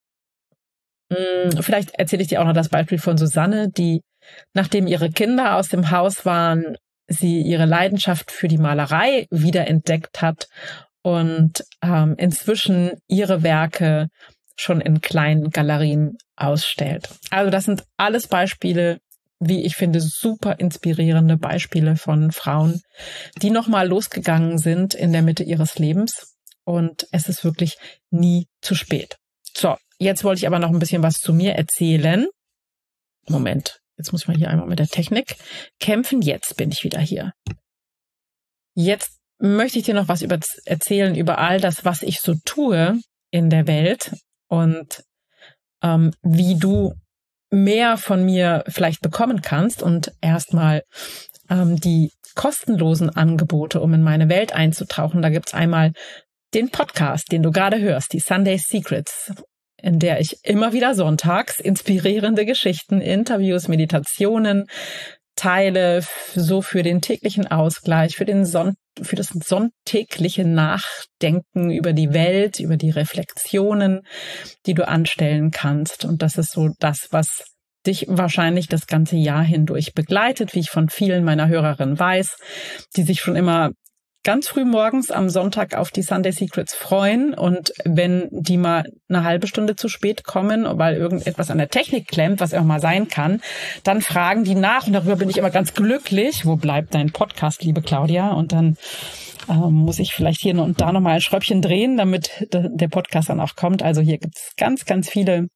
Mm, 1.09 1.61
vielleicht 1.61 1.91
erzähle 1.95 2.23
ich 2.23 2.29
dir 2.29 2.41
auch 2.41 2.45
noch 2.45 2.53
das 2.53 2.69
Beispiel 2.69 2.97
von 2.97 3.17
Susanne, 3.17 3.69
die 3.69 4.01
nachdem 4.53 4.87
ihre 4.87 5.11
Kinder 5.11 5.55
aus 5.55 5.69
dem 5.69 5.91
Haus 5.91 6.25
waren, 6.25 6.77
sie 7.07 7.41
ihre 7.41 7.65
Leidenschaft 7.65 8.31
für 8.31 8.47
die 8.47 8.57
Malerei 8.57 9.27
wiederentdeckt 9.29 10.21
hat 10.21 10.47
und 11.03 11.63
ähm, 11.83 12.15
inzwischen 12.17 12.93
ihre 13.07 13.43
Werke 13.43 14.07
schon 14.57 14.81
in 14.81 15.01
kleinen 15.01 15.51
Galerien 15.51 16.17
ausstellt. 16.35 17.09
Also 17.29 17.51
das 17.51 17.65
sind 17.65 17.83
alles 17.97 18.27
Beispiele, 18.27 18.99
wie 19.47 19.63
ich 19.63 19.75
finde, 19.75 20.01
super 20.01 20.59
inspirierende 20.59 21.37
Beispiele 21.37 21.95
von 21.95 22.31
Frauen, 22.31 22.81
die 23.41 23.49
nochmal 23.49 23.87
losgegangen 23.87 24.57
sind 24.57 24.93
in 24.93 25.11
der 25.11 25.21
Mitte 25.21 25.43
ihres 25.43 25.77
Lebens. 25.79 26.35
Und 26.63 27.07
es 27.11 27.29
ist 27.29 27.43
wirklich 27.43 27.77
nie 28.09 28.47
zu 28.61 28.75
spät. 28.75 29.17
So, 29.55 29.77
jetzt 29.99 30.23
wollte 30.23 30.39
ich 30.39 30.47
aber 30.47 30.59
noch 30.59 30.71
ein 30.71 30.79
bisschen 30.79 31.03
was 31.03 31.19
zu 31.19 31.33
mir 31.33 31.53
erzählen. 31.53 32.27
Moment, 33.27 33.79
jetzt 33.97 34.11
muss 34.11 34.27
man 34.27 34.37
hier 34.37 34.49
einmal 34.49 34.67
mit 34.67 34.79
der 34.79 34.87
Technik 34.87 35.35
kämpfen. 35.79 36.21
Jetzt 36.21 36.57
bin 36.57 36.71
ich 36.71 36.83
wieder 36.83 36.99
hier. 36.99 37.33
Jetzt 38.73 39.19
möchte 39.37 39.79
ich 39.79 39.85
dir 39.85 39.93
noch 39.93 40.07
was 40.07 40.21
über, 40.21 40.39
erzählen 40.65 41.15
über 41.15 41.37
all 41.37 41.59
das, 41.59 41.85
was 41.85 42.01
ich 42.01 42.19
so 42.19 42.35
tue 42.45 42.99
in 43.31 43.49
der 43.49 43.67
Welt 43.67 44.11
und 44.47 45.03
ähm, 45.81 46.11
wie 46.21 46.57
du 46.57 46.93
mehr 47.55 47.97
von 47.97 48.23
mir 48.23 48.63
vielleicht 48.67 49.01
bekommen 49.01 49.41
kannst 49.41 49.81
und 49.81 50.11
erstmal 50.21 50.83
ähm, 51.49 51.79
die 51.79 52.11
kostenlosen 52.35 53.09
Angebote, 53.09 53.79
um 53.79 53.93
in 53.93 54.03
meine 54.03 54.29
Welt 54.29 54.53
einzutauchen. 54.53 55.21
Da 55.21 55.29
gibt's 55.29 55.53
einmal 55.53 55.93
den 56.53 56.69
Podcast, 56.69 57.31
den 57.31 57.43
du 57.43 57.51
gerade 57.51 57.79
hörst, 57.79 58.13
die 58.13 58.19
Sunday 58.19 58.57
Secrets, 58.57 59.33
in 59.81 59.99
der 59.99 60.19
ich 60.19 60.37
immer 60.43 60.73
wieder 60.73 60.95
sonntags 60.95 61.59
inspirierende 61.59 62.45
Geschichten, 62.45 63.01
Interviews, 63.01 63.67
Meditationen 63.67 64.67
teile, 65.35 66.03
so 66.35 66.61
für 66.61 66.83
den 66.83 67.01
täglichen 67.01 67.47
Ausgleich, 67.47 68.15
für 68.15 68.25
den 68.25 68.45
Son 68.45 68.75
für 69.01 69.15
das 69.17 69.27
sonntägliche 69.27 70.45
Nachdenken 70.45 71.69
über 71.69 71.93
die 71.93 72.13
Welt, 72.13 72.59
über 72.59 72.77
die 72.77 72.91
Reflexionen, 72.91 74.01
die 74.65 74.73
du 74.73 74.87
anstellen 74.87 75.51
kannst. 75.51 76.05
Und 76.05 76.21
das 76.21 76.37
ist 76.37 76.51
so 76.51 76.69
das, 76.79 77.09
was 77.11 77.43
dich 77.85 78.05
wahrscheinlich 78.07 78.67
das 78.67 78.87
ganze 78.87 79.15
Jahr 79.15 79.43
hindurch 79.43 79.93
begleitet, 79.93 80.55
wie 80.55 80.59
ich 80.59 80.69
von 80.69 80.89
vielen 80.89 81.23
meiner 81.23 81.47
Hörerinnen 81.47 81.99
weiß, 81.99 82.37
die 82.95 83.03
sich 83.03 83.19
schon 83.19 83.35
immer 83.35 83.71
ganz 84.25 84.49
früh 84.49 84.65
morgens 84.65 85.11
am 85.11 85.29
Sonntag 85.29 85.75
auf 85.75 85.91
die 85.91 86.01
Sunday 86.01 86.31
Secrets 86.31 86.73
freuen 86.73 87.33
und 87.33 87.71
wenn 87.85 88.27
die 88.31 88.57
mal 88.57 88.83
eine 89.07 89.23
halbe 89.23 89.47
Stunde 89.47 89.75
zu 89.75 89.87
spät 89.87 90.25
kommen, 90.25 90.65
weil 90.67 90.95
irgendetwas 90.95 91.51
an 91.51 91.59
der 91.59 91.69
Technik 91.69 92.07
klemmt, 92.07 92.41
was 92.41 92.53
auch 92.53 92.63
mal 92.63 92.81
sein 92.81 93.07
kann, 93.07 93.39
dann 93.83 94.01
fragen 94.01 94.43
die 94.43 94.55
nach 94.55 94.87
und 94.87 94.93
darüber 94.93 95.15
bin 95.15 95.29
ich 95.29 95.37
immer 95.37 95.51
ganz 95.51 95.73
glücklich. 95.73 96.45
Wo 96.45 96.55
bleibt 96.55 96.95
dein 96.95 97.11
Podcast, 97.11 97.63
liebe 97.63 97.83
Claudia? 97.83 98.31
Und 98.31 98.51
dann 98.51 98.77
ähm, 99.47 99.73
muss 99.73 99.99
ich 99.99 100.13
vielleicht 100.13 100.41
hier 100.41 100.59
und 100.59 100.81
da 100.81 100.91
nochmal 100.91 101.15
ein 101.15 101.21
Schräubchen 101.21 101.61
drehen, 101.61 101.95
damit 101.95 102.47
der 102.51 102.87
Podcast 102.87 103.29
dann 103.29 103.39
auch 103.39 103.55
kommt. 103.55 103.83
Also 103.83 104.01
hier 104.01 104.17
gibt's 104.17 104.53
ganz, 104.57 104.85
ganz 104.85 105.07
viele 105.07 105.47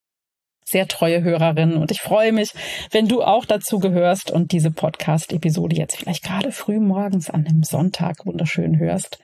sehr 0.70 0.88
treue 0.88 1.24
Hörerin 1.24 1.74
und 1.74 1.92
ich 1.92 2.02
freue 2.02 2.32
mich, 2.32 2.52
wenn 2.92 3.08
du 3.08 3.24
auch 3.24 3.46
dazu 3.46 3.80
gehörst 3.80 4.32
und 4.32 4.52
diese 4.52 4.72
Podcast-Episode 4.72 5.76
jetzt 5.76 5.98
vielleicht 5.98 6.24
gerade 6.24 6.52
früh 6.52 6.80
morgens 6.80 7.30
an 7.30 7.46
einem 7.46 7.64
Sonntag 7.64 8.26
wunderschön 8.26 8.80
hörst 8.80 9.20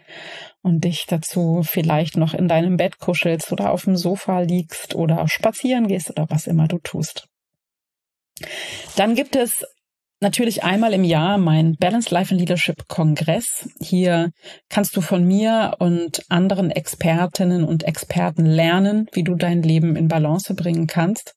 und 0.62 0.84
dich 0.84 1.06
dazu 1.08 1.62
vielleicht 1.64 2.18
noch 2.18 2.34
in 2.34 2.48
deinem 2.48 2.78
Bett 2.78 3.00
kuschelst 3.00 3.52
oder 3.52 3.72
auf 3.72 3.86
dem 3.86 3.96
Sofa 3.96 4.40
liegst 4.40 4.96
oder 4.96 5.28
spazieren 5.28 5.88
gehst 5.88 6.10
oder 6.10 6.28
was 6.30 6.48
immer 6.48 6.68
du 6.68 6.80
tust. 6.80 7.28
Dann 8.96 9.16
gibt 9.16 9.36
es 9.36 9.64
natürlich 10.26 10.64
einmal 10.64 10.92
im 10.94 11.04
Jahr 11.04 11.38
mein 11.38 11.76
Balance 11.76 12.12
Life 12.12 12.34
and 12.34 12.40
Leadership 12.42 12.88
Kongress. 12.88 13.70
Hier 13.80 14.32
kannst 14.70 14.98
du 14.98 15.02
von 15.02 15.24
mir 15.24 15.76
und 15.78 16.24
anderen 16.30 16.72
Expertinnen 16.72 17.64
und 17.64 17.84
Experten 17.84 18.44
lernen, 18.48 19.06
wie 19.14 19.24
du 19.24 19.36
dein 19.36 19.62
Leben 19.62 19.96
in 19.96 20.08
Balance 20.08 20.56
bringen 20.56 20.88
kannst 20.88 21.36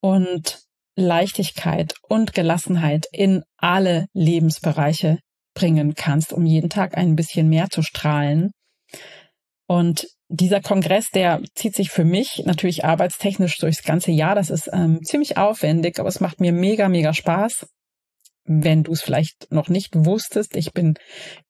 und 0.00 0.58
Leichtigkeit 0.96 1.94
und 2.08 2.34
Gelassenheit 2.34 3.06
in 3.12 3.44
alle 3.58 4.06
Lebensbereiche 4.12 5.20
bringen 5.54 5.94
kannst, 5.94 6.32
um 6.32 6.44
jeden 6.46 6.68
Tag 6.68 6.98
ein 6.98 7.14
bisschen 7.14 7.48
mehr 7.48 7.68
zu 7.70 7.82
strahlen. 7.82 8.50
Und 9.68 10.08
dieser 10.28 10.60
Kongress, 10.60 11.10
der 11.14 11.42
zieht 11.54 11.76
sich 11.76 11.90
für 11.90 12.04
mich 12.04 12.42
natürlich 12.44 12.84
arbeitstechnisch 12.84 13.58
durchs 13.58 13.84
ganze 13.84 14.10
Jahr. 14.10 14.34
Das 14.34 14.50
ist 14.50 14.68
ähm, 14.72 14.98
ziemlich 15.04 15.36
aufwendig, 15.36 16.00
aber 16.00 16.08
es 16.08 16.18
macht 16.18 16.40
mir 16.40 16.52
mega, 16.52 16.88
mega 16.88 17.14
Spaß 17.14 17.66
wenn 18.52 18.82
du 18.82 18.92
es 18.92 19.00
vielleicht 19.00 19.46
noch 19.52 19.68
nicht 19.68 19.94
wusstest, 19.94 20.56
ich 20.56 20.72
bin 20.72 20.94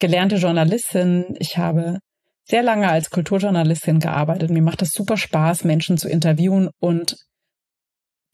gelernte 0.00 0.36
Journalistin. 0.36 1.34
Ich 1.38 1.56
habe 1.56 1.98
sehr 2.44 2.62
lange 2.62 2.88
als 2.88 3.08
Kulturjournalistin 3.08 4.00
gearbeitet. 4.00 4.50
Mir 4.50 4.60
macht 4.60 4.82
es 4.82 4.90
super 4.90 5.16
Spaß, 5.16 5.64
Menschen 5.64 5.96
zu 5.96 6.10
interviewen 6.10 6.68
und 6.78 7.16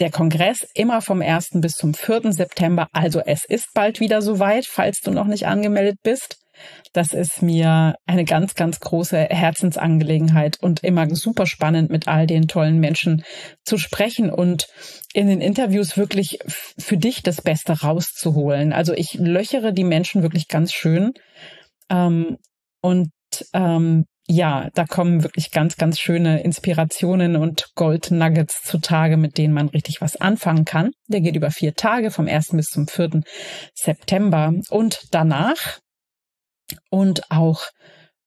der 0.00 0.11
Kongress 0.11 0.66
immer 0.75 1.00
vom 1.00 1.23
1. 1.23 1.50
bis 1.54 1.75
zum 1.75 1.94
4. 1.94 2.32
September. 2.32 2.88
Also 2.92 3.20
es 3.20 3.44
ist 3.44 3.68
bald 3.73 4.00
wieder 4.00 4.20
soweit, 4.20 4.66
falls 4.66 5.00
du 5.00 5.12
noch 5.12 5.26
nicht 5.26 5.46
angemeldet 5.46 5.99
bist. 6.02 6.37
Das 6.92 7.12
ist 7.12 7.42
mir 7.42 7.96
eine 8.06 8.25
ganz, 8.25 8.54
ganz 8.54 8.80
große 8.80 9.18
Herzensangelegenheit 9.18 10.58
und 10.60 10.82
immer 10.82 11.08
super 11.14 11.46
spannend, 11.46 11.90
mit 11.90 12.08
all 12.08 12.26
den 12.26 12.48
tollen 12.48 12.78
Menschen 12.78 13.22
zu 13.64 13.78
sprechen 13.78 14.30
und 14.30 14.66
in 15.12 15.26
den 15.26 15.40
Interviews 15.40 15.96
wirklich 15.96 16.38
für 16.46 16.96
dich 16.96 17.22
das 17.22 17.42
Beste 17.42 17.80
rauszuholen. 17.80 18.72
Also 18.72 18.92
ich 18.94 19.14
löchere 19.14 19.72
die 19.72 19.84
Menschen 19.84 20.22
wirklich 20.22 20.48
ganz 20.48 20.72
schön. 20.72 21.12
Ähm, 21.90 22.38
und 22.80 23.10
ähm, 23.52 24.04
ja, 24.28 24.70
da 24.75 24.84
kommen 24.84 25.22
wirklich 25.22 25.52
ganz, 25.52 25.76
ganz 25.76 26.00
schöne 26.00 26.42
Inspirationen 26.42 27.36
und 27.36 27.66
Gold 27.76 28.10
Nuggets 28.10 28.62
zutage, 28.62 29.16
mit 29.16 29.38
denen 29.38 29.54
man 29.54 29.68
richtig 29.68 30.00
was 30.00 30.16
anfangen 30.16 30.64
kann. 30.64 30.90
Der 31.06 31.20
geht 31.20 31.36
über 31.36 31.50
vier 31.50 31.75
Tage, 31.75 32.10
vom 32.10 32.26
1. 32.26 32.48
bis 32.52 32.66
zum 32.66 32.88
4. 32.88 33.22
September. 33.75 34.52
Und 34.70 35.02
danach 35.12 35.78
und 36.90 37.30
auch 37.30 37.62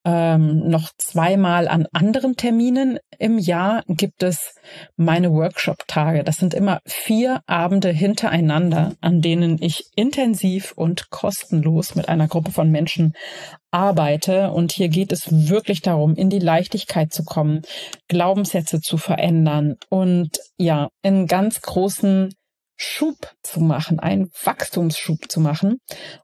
ähm, 0.06 0.70
noch 0.70 0.90
zweimal 0.98 1.68
an 1.68 1.86
anderen 1.92 2.38
Terminen 2.38 3.00
im 3.18 3.38
Jahr 3.38 3.84
gibt 3.88 4.24
es 4.24 4.56
meine 4.96 5.32
Workshop-Tage. 5.34 6.24
Das 6.24 6.38
sind 6.38 6.54
immer 6.54 6.80
vier 6.86 7.42
Abende 7.48 7.90
hintereinander, 7.90 8.96
an 9.02 9.22
denen 9.22 9.62
ich 9.62 9.84
intensiv 9.96 10.72
und 10.72 11.10
kostenlos 11.10 11.96
mit 11.96 12.08
einer 12.08 12.28
Gruppe 12.30 12.52
von 12.52 12.72
Menschen 12.72 13.14
arbeite. 13.72 14.52
Und 14.52 14.72
hier 14.72 14.88
geht 14.88 15.12
es 15.12 15.50
wirklich 15.50 15.82
darum, 15.82 16.16
in 16.16 16.30
die 16.30 16.40
Leichtigkeit 16.40 17.12
zu 17.12 17.26
kommen, 17.26 17.62
Glaubenssätze 18.08 18.80
zu 18.80 18.98
verändern 18.98 19.76
und 19.90 20.40
ja, 20.58 20.90
in 21.02 21.28
ganz 21.28 21.62
großen 21.62 22.34
Schub 22.82 23.18
zu 23.44 23.60
machen, 23.60 24.00
einen 24.00 24.30
Wachstumsschub 24.44 25.30
zu 25.30 25.42
machen. 25.42 25.80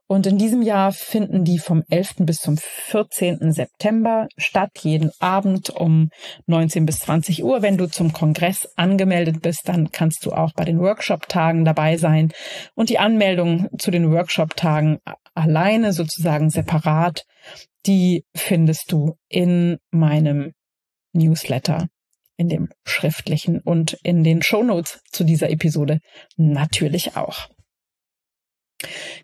Und 0.06 0.26
in 0.26 0.38
diesem 0.38 0.62
Jahr 0.62 0.90
finden 0.90 1.44
die 1.44 1.58
vom 1.58 1.82
11. 1.90 2.14
bis 2.20 2.38
zum 2.38 2.56
14. 2.56 3.52
September 3.52 4.26
statt, 4.38 4.70
jeden 4.80 5.10
Abend 5.20 5.68
um 5.68 6.08
19 6.46 6.86
bis 6.86 7.00
20 7.00 7.44
Uhr. 7.44 7.60
Wenn 7.60 7.76
du 7.76 7.88
zum 7.88 8.14
Kongress 8.14 8.66
angemeldet 8.74 9.42
bist, 9.42 9.62
dann 9.66 9.90
kannst 9.90 10.24
du 10.24 10.32
auch 10.32 10.52
bei 10.54 10.64
den 10.64 10.80
Workshop-Tagen 10.80 11.66
dabei 11.66 11.98
sein. 11.98 12.32
Und 12.74 12.88
die 12.88 12.98
Anmeldung 12.98 13.68
zu 13.78 13.90
den 13.90 14.10
Workshop-Tagen 14.10 14.98
alleine 15.34 15.92
sozusagen 15.92 16.48
separat, 16.48 17.26
die 17.84 18.24
findest 18.34 18.90
du 18.90 19.16
in 19.28 19.76
meinem 19.90 20.52
Newsletter 21.12 21.88
in 22.36 22.48
dem 22.48 22.68
schriftlichen 22.84 23.60
und 23.60 23.98
in 24.02 24.24
den 24.24 24.42
Shownotes 24.42 25.00
zu 25.10 25.24
dieser 25.24 25.50
Episode 25.50 26.00
natürlich 26.36 27.16
auch. 27.16 27.48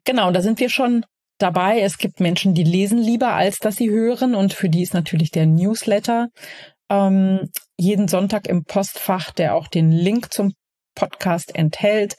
Genau, 0.04 0.30
da 0.30 0.40
sind 0.40 0.60
wir 0.60 0.70
schon 0.70 1.04
dabei. 1.38 1.80
Es 1.80 1.98
gibt 1.98 2.20
Menschen, 2.20 2.54
die 2.54 2.64
lesen 2.64 2.98
lieber, 2.98 3.34
als 3.34 3.58
dass 3.58 3.76
sie 3.76 3.90
hören 3.90 4.34
und 4.34 4.54
für 4.54 4.68
die 4.68 4.82
ist 4.82 4.94
natürlich 4.94 5.30
der 5.30 5.46
Newsletter 5.46 6.28
ähm, 6.90 7.50
jeden 7.78 8.08
Sonntag 8.08 8.46
im 8.46 8.64
Postfach, 8.64 9.30
der 9.32 9.54
auch 9.54 9.68
den 9.68 9.92
Link 9.92 10.32
zum 10.32 10.52
Podcast 10.94 11.54
enthält. 11.54 12.16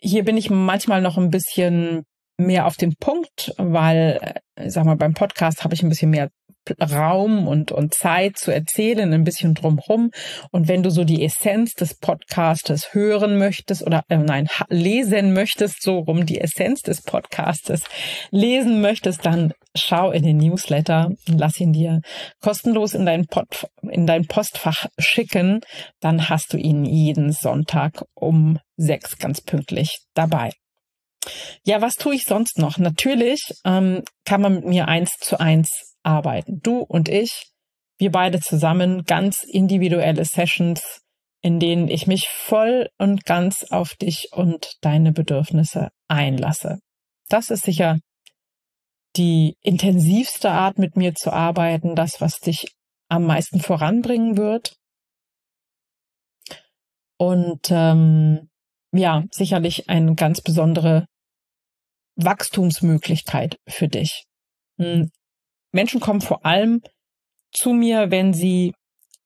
Hier 0.00 0.24
bin 0.24 0.36
ich 0.36 0.50
manchmal 0.50 1.00
noch 1.00 1.16
ein 1.16 1.30
bisschen 1.30 2.04
mehr 2.36 2.66
auf 2.66 2.76
den 2.76 2.94
Punkt, 2.96 3.54
weil, 3.56 4.40
äh, 4.56 4.68
sag 4.68 4.84
mal, 4.84 4.96
beim 4.96 5.14
Podcast 5.14 5.64
habe 5.64 5.74
ich 5.74 5.82
ein 5.82 5.88
bisschen 5.88 6.10
mehr 6.10 6.30
Raum 6.80 7.46
und, 7.46 7.72
und 7.72 7.94
Zeit 7.94 8.38
zu 8.38 8.52
erzählen, 8.52 9.12
ein 9.12 9.24
bisschen 9.24 9.54
drumherum. 9.54 10.10
Und 10.50 10.68
wenn 10.68 10.82
du 10.82 10.90
so 10.90 11.04
die 11.04 11.24
Essenz 11.24 11.72
des 11.72 11.98
Podcastes 11.98 12.94
hören 12.94 13.38
möchtest 13.38 13.82
oder 13.82 14.04
äh, 14.08 14.16
nein, 14.16 14.48
lesen 14.68 15.32
möchtest, 15.32 15.82
so 15.82 15.98
rum 15.98 16.26
die 16.26 16.40
Essenz 16.40 16.82
des 16.82 17.02
Podcastes 17.02 17.82
lesen 18.30 18.80
möchtest, 18.80 19.24
dann 19.26 19.52
schau 19.76 20.10
in 20.10 20.22
den 20.22 20.38
Newsletter, 20.38 21.10
lass 21.26 21.60
ihn 21.60 21.72
dir 21.72 22.00
kostenlos 22.40 22.94
in 22.94 23.06
dein, 23.06 23.26
Pod, 23.26 23.66
in 23.82 24.06
dein 24.06 24.26
Postfach 24.26 24.86
schicken, 24.98 25.60
dann 26.00 26.28
hast 26.28 26.52
du 26.52 26.56
ihn 26.56 26.84
jeden 26.84 27.32
Sonntag 27.32 28.04
um 28.14 28.58
sechs 28.76 29.18
ganz 29.18 29.40
pünktlich 29.40 29.98
dabei. 30.14 30.50
Ja, 31.64 31.80
was 31.80 31.94
tue 31.94 32.14
ich 32.14 32.24
sonst 32.24 32.58
noch? 32.58 32.78
Natürlich 32.78 33.40
ähm, 33.64 34.02
kann 34.24 34.42
man 34.42 34.54
mit 34.56 34.64
mir 34.66 34.88
eins 34.88 35.10
zu 35.20 35.40
eins 35.40 35.93
arbeiten. 36.04 36.60
Du 36.62 36.78
und 36.78 37.08
ich, 37.08 37.50
wir 37.98 38.10
beide 38.10 38.40
zusammen, 38.40 39.04
ganz 39.04 39.42
individuelle 39.42 40.24
Sessions, 40.24 41.00
in 41.42 41.60
denen 41.60 41.88
ich 41.88 42.06
mich 42.06 42.28
voll 42.28 42.88
und 42.98 43.24
ganz 43.24 43.64
auf 43.70 43.94
dich 43.94 44.28
und 44.32 44.76
deine 44.80 45.12
Bedürfnisse 45.12 45.90
einlasse. 46.08 46.78
Das 47.28 47.50
ist 47.50 47.64
sicher 47.64 47.98
die 49.16 49.56
intensivste 49.60 50.50
Art, 50.50 50.78
mit 50.78 50.96
mir 50.96 51.14
zu 51.14 51.32
arbeiten, 51.32 51.94
das, 51.94 52.20
was 52.20 52.40
dich 52.40 52.66
am 53.08 53.24
meisten 53.24 53.60
voranbringen 53.60 54.36
wird. 54.36 54.74
Und 57.16 57.70
ähm, 57.70 58.48
ja, 58.92 59.24
sicherlich 59.30 59.88
eine 59.88 60.14
ganz 60.14 60.40
besondere 60.40 61.06
Wachstumsmöglichkeit 62.16 63.58
für 63.68 63.88
dich. 63.88 64.24
Menschen 65.74 66.00
kommen 66.00 66.20
vor 66.20 66.46
allem 66.46 66.80
zu 67.52 67.72
mir, 67.72 68.10
wenn 68.10 68.32
sie 68.32 68.72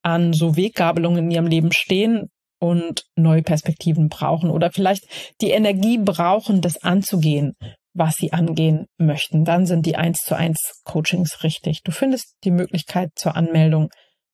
an 0.03 0.33
so 0.33 0.57
Weggabelungen 0.57 1.25
in 1.25 1.31
ihrem 1.31 1.47
Leben 1.47 1.73
stehen 1.73 2.31
und 2.59 3.05
neue 3.17 3.43
Perspektiven 3.43 4.09
brauchen 4.09 4.51
oder 4.51 4.73
vielleicht 4.73 5.05
die 5.41 5.51
Energie 5.51 5.99
brauchen, 5.99 6.61
das 6.61 6.83
anzugehen, 6.83 7.55
was 7.95 8.15
sie 8.17 8.33
angehen 8.33 8.87
möchten. 8.97 9.45
Dann 9.45 9.67
sind 9.67 9.87
die 9.87 9.97
1 9.97 10.19
zu 10.19 10.37
1 10.37 10.83
Coachings 10.85 11.43
richtig. 11.45 11.83
Du 11.83 11.93
findest 11.93 12.35
die 12.45 12.51
Möglichkeit 12.51 13.11
zur 13.15 13.37
Anmeldung 13.37 13.91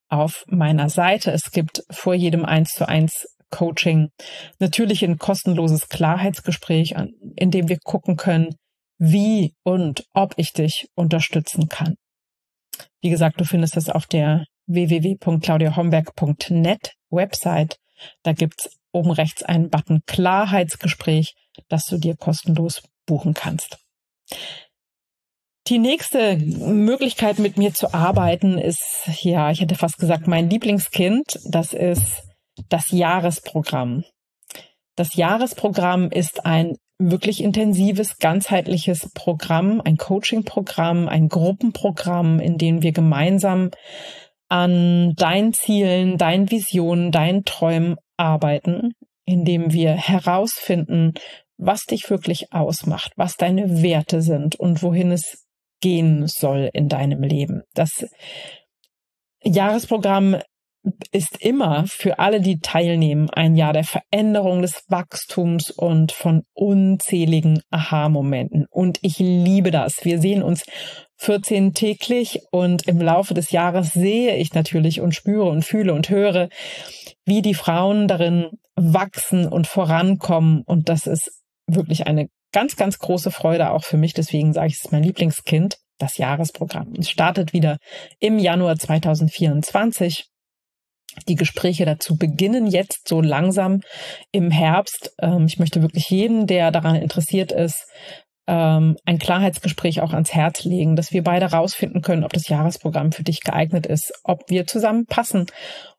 auf 0.09 0.45
meiner 0.47 0.91
Seite. 0.91 1.33
Es 1.33 1.51
gibt 1.51 1.83
vor 1.91 2.15
jedem 2.15 2.45
1 2.45 2.71
zu 2.71 2.89
1 2.89 3.27
Coaching 3.51 4.11
natürlich 4.59 5.05
ein 5.05 5.19
kostenloses 5.19 5.89
Klarheitsgespräch, 5.89 6.95
in 7.37 7.51
dem 7.51 7.69
wir 7.69 7.79
gucken 7.83 8.17
können, 8.17 8.55
wie 8.99 9.55
und 9.65 10.05
ob 10.13 10.35
ich 10.37 10.53
dich 10.53 10.87
unterstützen 10.95 11.69
kann. 11.69 11.95
Wie 13.05 13.11
gesagt, 13.11 13.39
du 13.39 13.45
findest 13.45 13.77
das 13.77 13.91
auf 13.91 14.07
der 14.07 14.47
www.claudiahomberg.net 14.67 16.95
Website. 17.11 17.79
Da 18.23 18.33
gibt's 18.33 18.71
oben 18.93 19.11
rechts 19.11 19.43
einen 19.43 19.69
Button 19.69 20.01
Klarheitsgespräch, 20.07 21.35
das 21.69 21.85
du 21.85 21.99
dir 21.99 22.17
kostenlos 22.17 22.83
buchen 23.05 23.35
kannst. 23.35 23.77
Die 25.67 25.79
nächste 25.79 26.39
Möglichkeit, 26.39 27.39
mit 27.39 27.59
mir 27.59 27.75
zu 27.75 27.93
arbeiten, 27.93 28.57
ist, 28.57 29.11
ja, 29.21 29.51
ich 29.51 29.61
hätte 29.61 29.75
fast 29.75 29.99
gesagt, 29.99 30.27
mein 30.27 30.49
Lieblingskind. 30.49 31.41
Das 31.45 31.75
ist 31.75 32.23
das 32.71 32.91
Jahresprogramm. 32.91 34.05
Das 34.97 35.15
Jahresprogramm 35.15 36.11
ist 36.11 36.47
ein 36.47 36.79
wirklich 36.99 37.43
intensives, 37.43 38.19
ganzheitliches 38.19 39.11
Programm, 39.15 39.81
ein 39.85 39.97
Coaching-Programm, 39.97 41.09
ein 41.09 41.29
Gruppenprogramm, 41.29 42.41
in 42.41 42.59
dem 42.59 42.83
wir 42.83 42.93
gemeinsam 42.93 43.71
an 44.49 45.15
deinen 45.17 45.53
Zielen, 45.53 46.19
deinen 46.19 46.51
Visionen, 46.51 47.11
deinen 47.11 47.45
Träumen 47.45 47.97
arbeiten, 48.17 48.93
in 49.25 49.45
dem 49.45 49.73
wir 49.73 49.93
herausfinden, 49.95 51.15
was 51.57 51.85
dich 51.85 52.11
wirklich 52.11 52.53
ausmacht, 52.53 53.13
was 53.17 53.37
deine 53.37 53.83
Werte 53.83 54.23
sind 54.23 54.57
und 54.57 54.83
wohin 54.83 55.13
es 55.13 55.45
gehen 55.81 56.27
soll 56.27 56.71
in 56.73 56.89
deinem 56.89 57.23
Leben. 57.23 57.63
Das 57.75 57.91
Jahresprogramm 59.43 60.37
ist 61.13 61.41
immer 61.41 61.85
für 61.87 62.19
alle, 62.19 62.41
die 62.41 62.59
teilnehmen, 62.61 63.31
ein 63.31 63.57
Jahr 63.57 63.73
der 63.73 63.85
Veränderung, 63.85 64.63
des 64.63 64.83
Wachstums 64.89 65.71
und 65.71 66.13
von 66.13 66.43
unzähligen 66.53 67.61
Aha-Momenten. 67.71 68.67
Und 68.71 68.99
ich 69.03 69.19
liebe 69.19 69.71
das. 69.71 70.05
Wir 70.05 70.21
sehen 70.21 70.43
uns 70.43 70.65
14 71.19 71.73
täglich 71.75 72.41
und 72.51 72.87
im 72.87 73.01
Laufe 73.01 73.35
des 73.35 73.51
Jahres 73.51 73.93
sehe 73.93 74.37
ich 74.37 74.53
natürlich 74.53 75.01
und 75.01 75.15
spüre 75.15 75.49
und 75.49 75.65
fühle 75.65 75.95
und 75.95 76.11
höre, 76.11 76.49
wie 77.25 77.41
die 77.41 77.55
Frauen 77.55 78.09
darin 78.09 78.51
wachsen 78.77 79.49
und 79.49 79.67
vorankommen. 79.67 80.63
Und 80.67 80.89
das 80.89 81.07
ist 81.07 81.31
wirklich 81.67 82.07
eine 82.07 82.29
ganz, 82.53 82.77
ganz 82.77 82.99
große 82.99 83.31
Freude 83.31 83.71
auch 83.71 83.85
für 83.85 83.97
mich. 83.97 84.13
Deswegen 84.13 84.53
sage 84.53 84.69
ich, 84.69 84.75
es 84.75 84.85
ist 84.85 84.93
mein 84.93 85.03
Lieblingskind, 85.03 85.77
das 85.99 86.19
Jahresprogramm. 86.19 86.93
Es 86.99 87.09
startet 87.09 87.53
wieder 87.53 87.79
im 88.19 88.39
Januar 88.39 88.77
2024. 88.77 90.27
Die 91.29 91.35
Gespräche 91.35 91.85
dazu 91.85 92.17
beginnen 92.17 92.67
jetzt 92.67 93.09
so 93.09 93.21
langsam 93.21 93.81
im 94.33 94.51
Herbst. 94.51 95.15
Ähm, 95.21 95.47
ich 95.47 95.59
möchte 95.59 95.83
wirklich 95.83 96.09
jeden, 96.11 96.47
der 96.47 96.71
daran 96.71 96.97
interessiert 96.97 97.53
ist, 97.53 97.87
ähm, 98.47 98.97
ein 99.05 99.19
Klarheitsgespräch 99.19 100.01
auch 100.01 100.13
ans 100.13 100.35
Herz 100.35 100.65
legen, 100.65 100.97
dass 100.97 101.13
wir 101.13 101.23
beide 101.23 101.47
rausfinden 101.47 102.03
können, 102.03 102.25
ob 102.25 102.33
das 102.33 102.49
Jahresprogramm 102.49 103.13
für 103.13 103.23
dich 103.23 103.41
geeignet 103.41 103.87
ist, 103.87 104.13
ob 104.23 104.51
wir 104.51 104.67
zusammenpassen, 104.67 105.47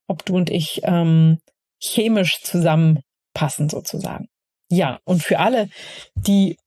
ob 0.08 0.26
du 0.26 0.36
und 0.36 0.50
ich 0.50 0.82
ähm, 0.84 1.40
chemisch 1.82 2.42
zusammenpassen 2.44 3.70
sozusagen. 3.70 4.28
Ja, 4.70 5.00
und 5.06 5.24
für 5.24 5.40
alle, 5.40 5.70
die 6.16 6.58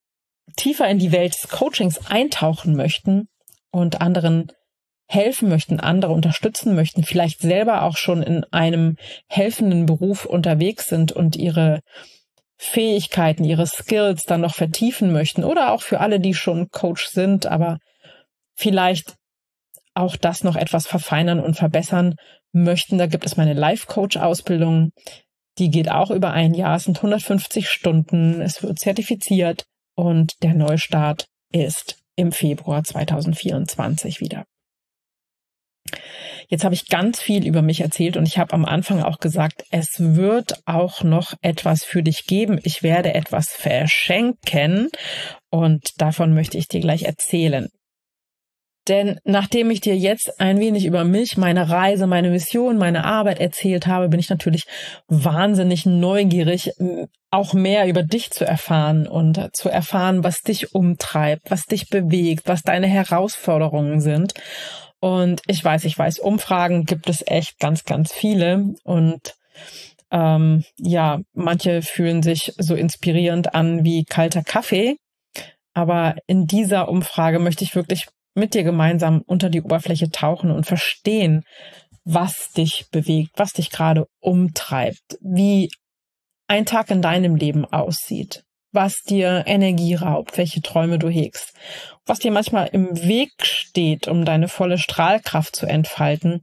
tiefer 0.56 0.88
in 0.88 0.98
die 0.98 1.12
Welt 1.12 1.34
des 1.34 1.48
Coachings 1.50 2.06
eintauchen 2.10 2.74
möchten 2.74 3.28
und 3.70 4.00
anderen 4.00 4.50
helfen 5.08 5.48
möchten, 5.48 5.80
andere 5.80 6.12
unterstützen 6.12 6.74
möchten, 6.74 7.02
vielleicht 7.02 7.40
selber 7.40 7.82
auch 7.82 7.96
schon 7.96 8.22
in 8.22 8.44
einem 8.52 8.96
helfenden 9.28 9.86
Beruf 9.86 10.26
unterwegs 10.26 10.86
sind 10.86 11.12
und 11.12 11.34
ihre 11.34 11.80
Fähigkeiten, 12.58 13.44
ihre 13.44 13.66
Skills 13.66 14.24
dann 14.24 14.42
noch 14.42 14.54
vertiefen 14.54 15.12
möchten 15.12 15.44
oder 15.44 15.72
auch 15.72 15.82
für 15.82 16.00
alle, 16.00 16.20
die 16.20 16.34
schon 16.34 16.68
Coach 16.70 17.06
sind, 17.06 17.46
aber 17.46 17.78
vielleicht 18.56 19.14
auch 19.94 20.16
das 20.16 20.44
noch 20.44 20.56
etwas 20.56 20.86
verfeinern 20.86 21.40
und 21.40 21.54
verbessern 21.54 22.14
möchten. 22.52 22.98
Da 22.98 23.06
gibt 23.06 23.24
es 23.24 23.36
meine 23.36 23.54
Life-Coach-Ausbildung. 23.54 24.90
Die 25.58 25.70
geht 25.70 25.90
auch 25.90 26.10
über 26.10 26.32
ein 26.32 26.54
Jahr. 26.54 26.76
Es 26.76 26.84
sind 26.84 26.98
150 26.98 27.68
Stunden. 27.68 28.40
Es 28.40 28.62
wird 28.62 28.78
zertifiziert 28.78 29.64
und 29.96 30.34
der 30.42 30.54
Neustart 30.54 31.26
ist 31.52 31.98
im 32.16 32.32
Februar 32.32 32.84
2024 32.84 34.20
wieder. 34.20 34.44
Jetzt 36.48 36.64
habe 36.64 36.74
ich 36.74 36.88
ganz 36.88 37.20
viel 37.20 37.46
über 37.46 37.62
mich 37.62 37.80
erzählt 37.80 38.16
und 38.16 38.26
ich 38.26 38.38
habe 38.38 38.54
am 38.54 38.64
Anfang 38.64 39.02
auch 39.02 39.18
gesagt, 39.18 39.64
es 39.70 39.94
wird 39.98 40.54
auch 40.66 41.02
noch 41.02 41.34
etwas 41.42 41.84
für 41.84 42.02
dich 42.02 42.26
geben. 42.26 42.58
Ich 42.62 42.82
werde 42.82 43.14
etwas 43.14 43.48
verschenken 43.50 44.90
und 45.50 46.00
davon 46.00 46.34
möchte 46.34 46.58
ich 46.58 46.68
dir 46.68 46.80
gleich 46.80 47.02
erzählen. 47.02 47.68
Denn 48.88 49.20
nachdem 49.24 49.70
ich 49.70 49.82
dir 49.82 49.96
jetzt 49.96 50.40
ein 50.40 50.58
wenig 50.58 50.86
über 50.86 51.04
mich, 51.04 51.36
meine 51.36 51.68
Reise, 51.68 52.06
meine 52.06 52.30
Mission, 52.30 52.78
meine 52.78 53.04
Arbeit 53.04 53.38
erzählt 53.38 53.86
habe, 53.86 54.08
bin 54.08 54.18
ich 54.18 54.30
natürlich 54.30 54.64
wahnsinnig 55.08 55.84
neugierig, 55.84 56.72
auch 57.30 57.52
mehr 57.52 57.86
über 57.86 58.02
dich 58.02 58.30
zu 58.30 58.46
erfahren 58.46 59.06
und 59.06 59.50
zu 59.52 59.68
erfahren, 59.68 60.24
was 60.24 60.40
dich 60.40 60.74
umtreibt, 60.74 61.50
was 61.50 61.66
dich 61.66 61.90
bewegt, 61.90 62.48
was 62.48 62.62
deine 62.62 62.86
Herausforderungen 62.86 64.00
sind. 64.00 64.32
Und 65.00 65.42
ich 65.46 65.64
weiß, 65.64 65.84
ich 65.84 65.98
weiß, 65.98 66.18
Umfragen 66.18 66.84
gibt 66.84 67.08
es 67.08 67.24
echt 67.26 67.58
ganz, 67.58 67.84
ganz 67.84 68.12
viele. 68.12 68.74
Und 68.84 69.34
ähm, 70.10 70.64
ja, 70.76 71.20
manche 71.32 71.82
fühlen 71.82 72.22
sich 72.22 72.52
so 72.58 72.74
inspirierend 72.74 73.54
an 73.54 73.84
wie 73.84 74.04
kalter 74.04 74.42
Kaffee. 74.42 74.96
Aber 75.74 76.16
in 76.26 76.46
dieser 76.46 76.88
Umfrage 76.88 77.38
möchte 77.38 77.64
ich 77.64 77.74
wirklich 77.76 78.08
mit 78.34 78.54
dir 78.54 78.64
gemeinsam 78.64 79.22
unter 79.26 79.50
die 79.50 79.62
Oberfläche 79.62 80.10
tauchen 80.10 80.50
und 80.50 80.64
verstehen, 80.64 81.44
was 82.04 82.52
dich 82.52 82.86
bewegt, 82.90 83.32
was 83.36 83.52
dich 83.52 83.70
gerade 83.70 84.06
umtreibt, 84.20 85.18
wie 85.20 85.68
ein 86.48 86.64
Tag 86.64 86.90
in 86.90 87.02
deinem 87.02 87.36
Leben 87.36 87.66
aussieht, 87.66 88.44
was 88.72 89.02
dir 89.02 89.44
Energie 89.46 89.94
raubt, 89.94 90.36
welche 90.36 90.60
Träume 90.60 90.98
du 90.98 91.08
hegst, 91.08 91.54
was 92.06 92.18
dir 92.18 92.30
manchmal 92.30 92.68
im 92.68 92.96
Weg 93.02 93.32
steht, 93.42 94.08
um 94.08 94.24
deine 94.24 94.48
volle 94.48 94.78
Strahlkraft 94.78 95.56
zu 95.56 95.66
entfalten. 95.66 96.42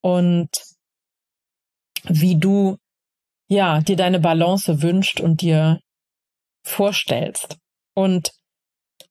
Und 0.00 0.50
wie 2.04 2.38
du 2.38 2.76
ja 3.48 3.80
dir 3.80 3.96
deine 3.96 4.20
Balance 4.20 4.82
wünscht 4.82 5.20
und 5.20 5.40
dir 5.40 5.80
vorstellst. 6.62 7.56
Und 7.94 8.32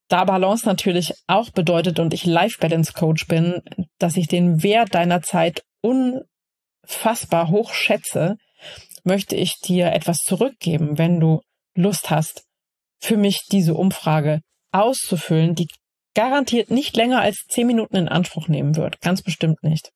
da 0.08 0.24
Balance 0.24 0.66
natürlich 0.68 1.14
auch 1.28 1.50
bedeutet 1.50 2.00
und 2.00 2.14
ich 2.14 2.26
Life 2.26 2.60
Balance 2.60 2.94
Coach 2.94 3.28
bin, 3.28 3.62
dass 3.98 4.18
ich 4.18 4.28
den 4.28 4.62
Wert 4.62 4.94
deiner 4.94 5.22
Zeit 5.22 5.64
unfassbar 5.82 7.50
hoch 7.50 7.74
schätze, 7.74 8.38
möchte 9.04 9.36
ich 9.36 9.60
dir 9.60 9.92
etwas 9.94 10.20
zurückgeben, 10.20 10.98
wenn 10.98 11.20
du 11.20 11.42
Lust 11.76 12.10
hast, 12.10 12.44
für 13.00 13.18
mich 13.18 13.44
diese 13.52 13.76
Umfrage 13.76 14.42
auszufüllen. 14.72 15.56
Die 15.56 15.68
garantiert 16.16 16.72
nicht 16.72 16.96
länger 16.96 17.22
als 17.22 17.46
zehn 17.50 17.68
Minuten 17.68 17.96
in 17.96 18.08
Anspruch 18.08 18.48
nehmen 18.48 18.76
wird. 18.76 19.02
Ganz 19.02 19.22
bestimmt 19.22 19.64
nicht. 19.64 19.92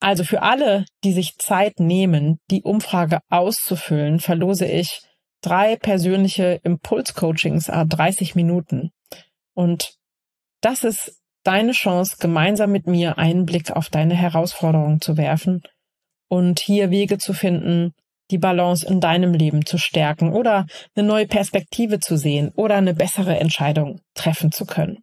Also 0.00 0.24
für 0.24 0.42
alle, 0.42 0.84
die 1.04 1.12
sich 1.12 1.36
Zeit 1.38 1.80
nehmen, 1.80 2.38
die 2.50 2.62
Umfrage 2.62 3.20
auszufüllen, 3.30 4.20
verlose 4.20 4.66
ich 4.66 5.00
drei 5.42 5.76
persönliche 5.76 6.60
Impulscoachings 6.62 7.70
a 7.70 7.84
30 7.84 8.34
Minuten. 8.34 8.90
Und 9.54 9.94
das 10.60 10.84
ist 10.84 11.18
deine 11.44 11.72
Chance, 11.72 12.16
gemeinsam 12.18 12.72
mit 12.72 12.86
mir 12.86 13.18
einen 13.18 13.46
Blick 13.46 13.70
auf 13.70 13.88
deine 13.88 14.14
Herausforderungen 14.14 15.00
zu 15.00 15.16
werfen 15.16 15.62
und 16.28 16.60
hier 16.60 16.90
Wege 16.90 17.18
zu 17.18 17.32
finden, 17.32 17.94
die 18.30 18.38
Balance 18.38 18.86
in 18.86 19.00
deinem 19.00 19.34
Leben 19.34 19.64
zu 19.64 19.78
stärken 19.78 20.32
oder 20.32 20.66
eine 20.94 21.06
neue 21.06 21.26
Perspektive 21.26 22.00
zu 22.00 22.16
sehen 22.16 22.50
oder 22.54 22.76
eine 22.76 22.94
bessere 22.94 23.38
Entscheidung 23.38 24.00
treffen 24.14 24.52
zu 24.52 24.66
können. 24.66 24.98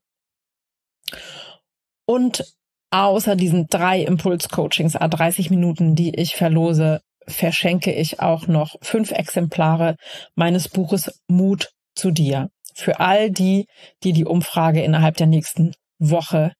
Und 2.05 2.43
außer 2.91 3.35
diesen 3.35 3.67
drei 3.67 4.01
Impulscoachings, 4.01 4.95
a 4.95 5.07
30 5.07 5.49
Minuten, 5.49 5.95
die 5.95 6.15
ich 6.15 6.35
verlose, 6.35 7.01
verschenke 7.27 7.93
ich 7.93 8.19
auch 8.19 8.47
noch 8.47 8.75
fünf 8.81 9.11
Exemplare 9.11 9.95
meines 10.35 10.67
Buches 10.67 11.21
Mut 11.27 11.71
zu 11.95 12.11
dir. 12.11 12.49
Für 12.75 12.99
all 12.99 13.31
die, 13.31 13.67
die 14.03 14.13
die 14.13 14.25
Umfrage 14.25 14.83
innerhalb 14.83 15.15
der 15.17 15.27
nächsten 15.27 15.73
Woche, 15.99 16.53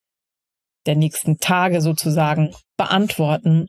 der 0.85 0.95
nächsten 0.95 1.39
Tage 1.39 1.81
sozusagen 1.81 2.53
beantworten, 2.77 3.67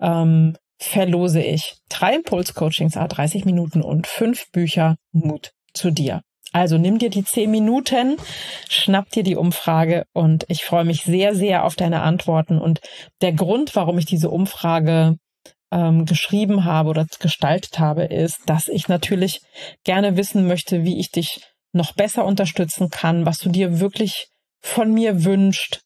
ähm, 0.00 0.56
verlose 0.84 1.42
ich 1.42 1.76
drei 1.88 2.16
Impulscoachings, 2.16 2.96
a 2.96 3.06
30 3.06 3.44
Minuten 3.44 3.82
und 3.82 4.06
fünf 4.06 4.50
Bücher 4.50 4.96
Mut 5.12 5.52
zu 5.72 5.90
dir. 5.90 6.22
Also 6.52 6.76
nimm 6.76 6.98
dir 6.98 7.08
die 7.08 7.24
zehn 7.24 7.50
Minuten, 7.50 8.18
schnapp 8.68 9.08
dir 9.10 9.22
die 9.22 9.36
Umfrage 9.36 10.04
und 10.12 10.44
ich 10.48 10.64
freue 10.64 10.84
mich 10.84 11.02
sehr, 11.02 11.34
sehr 11.34 11.64
auf 11.64 11.76
deine 11.76 12.02
Antworten. 12.02 12.58
Und 12.58 12.80
der 13.22 13.32
Grund, 13.32 13.74
warum 13.74 13.98
ich 13.98 14.04
diese 14.04 14.28
Umfrage 14.28 15.16
ähm, 15.72 16.04
geschrieben 16.04 16.64
habe 16.64 16.90
oder 16.90 17.06
gestaltet 17.18 17.78
habe, 17.78 18.04
ist, 18.04 18.40
dass 18.46 18.68
ich 18.68 18.88
natürlich 18.88 19.40
gerne 19.84 20.18
wissen 20.18 20.46
möchte, 20.46 20.84
wie 20.84 21.00
ich 21.00 21.10
dich 21.10 21.40
noch 21.72 21.94
besser 21.94 22.26
unterstützen 22.26 22.90
kann, 22.90 23.24
was 23.24 23.38
du 23.38 23.48
dir 23.48 23.80
wirklich 23.80 24.28
von 24.60 24.92
mir 24.92 25.24
wünscht, 25.24 25.80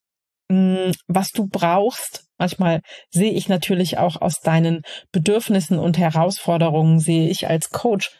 mh, 0.48 0.88
mm, 0.88 0.92
was 1.06 1.30
du 1.30 1.46
brauchst. 1.46 2.26
Manchmal 2.38 2.81
sehe 3.11 3.33
ich 3.33 3.49
natürlich 3.49 3.99
auch 3.99 4.20
aus 4.20 4.40
deinen 4.40 4.83
Bedürfnissen 5.12 5.79
und 5.79 5.99
Herausforderungen, 5.99 6.99
sehe 7.01 7.29
ich 7.29 7.49
als 7.49 7.70
Coach, 7.70 8.11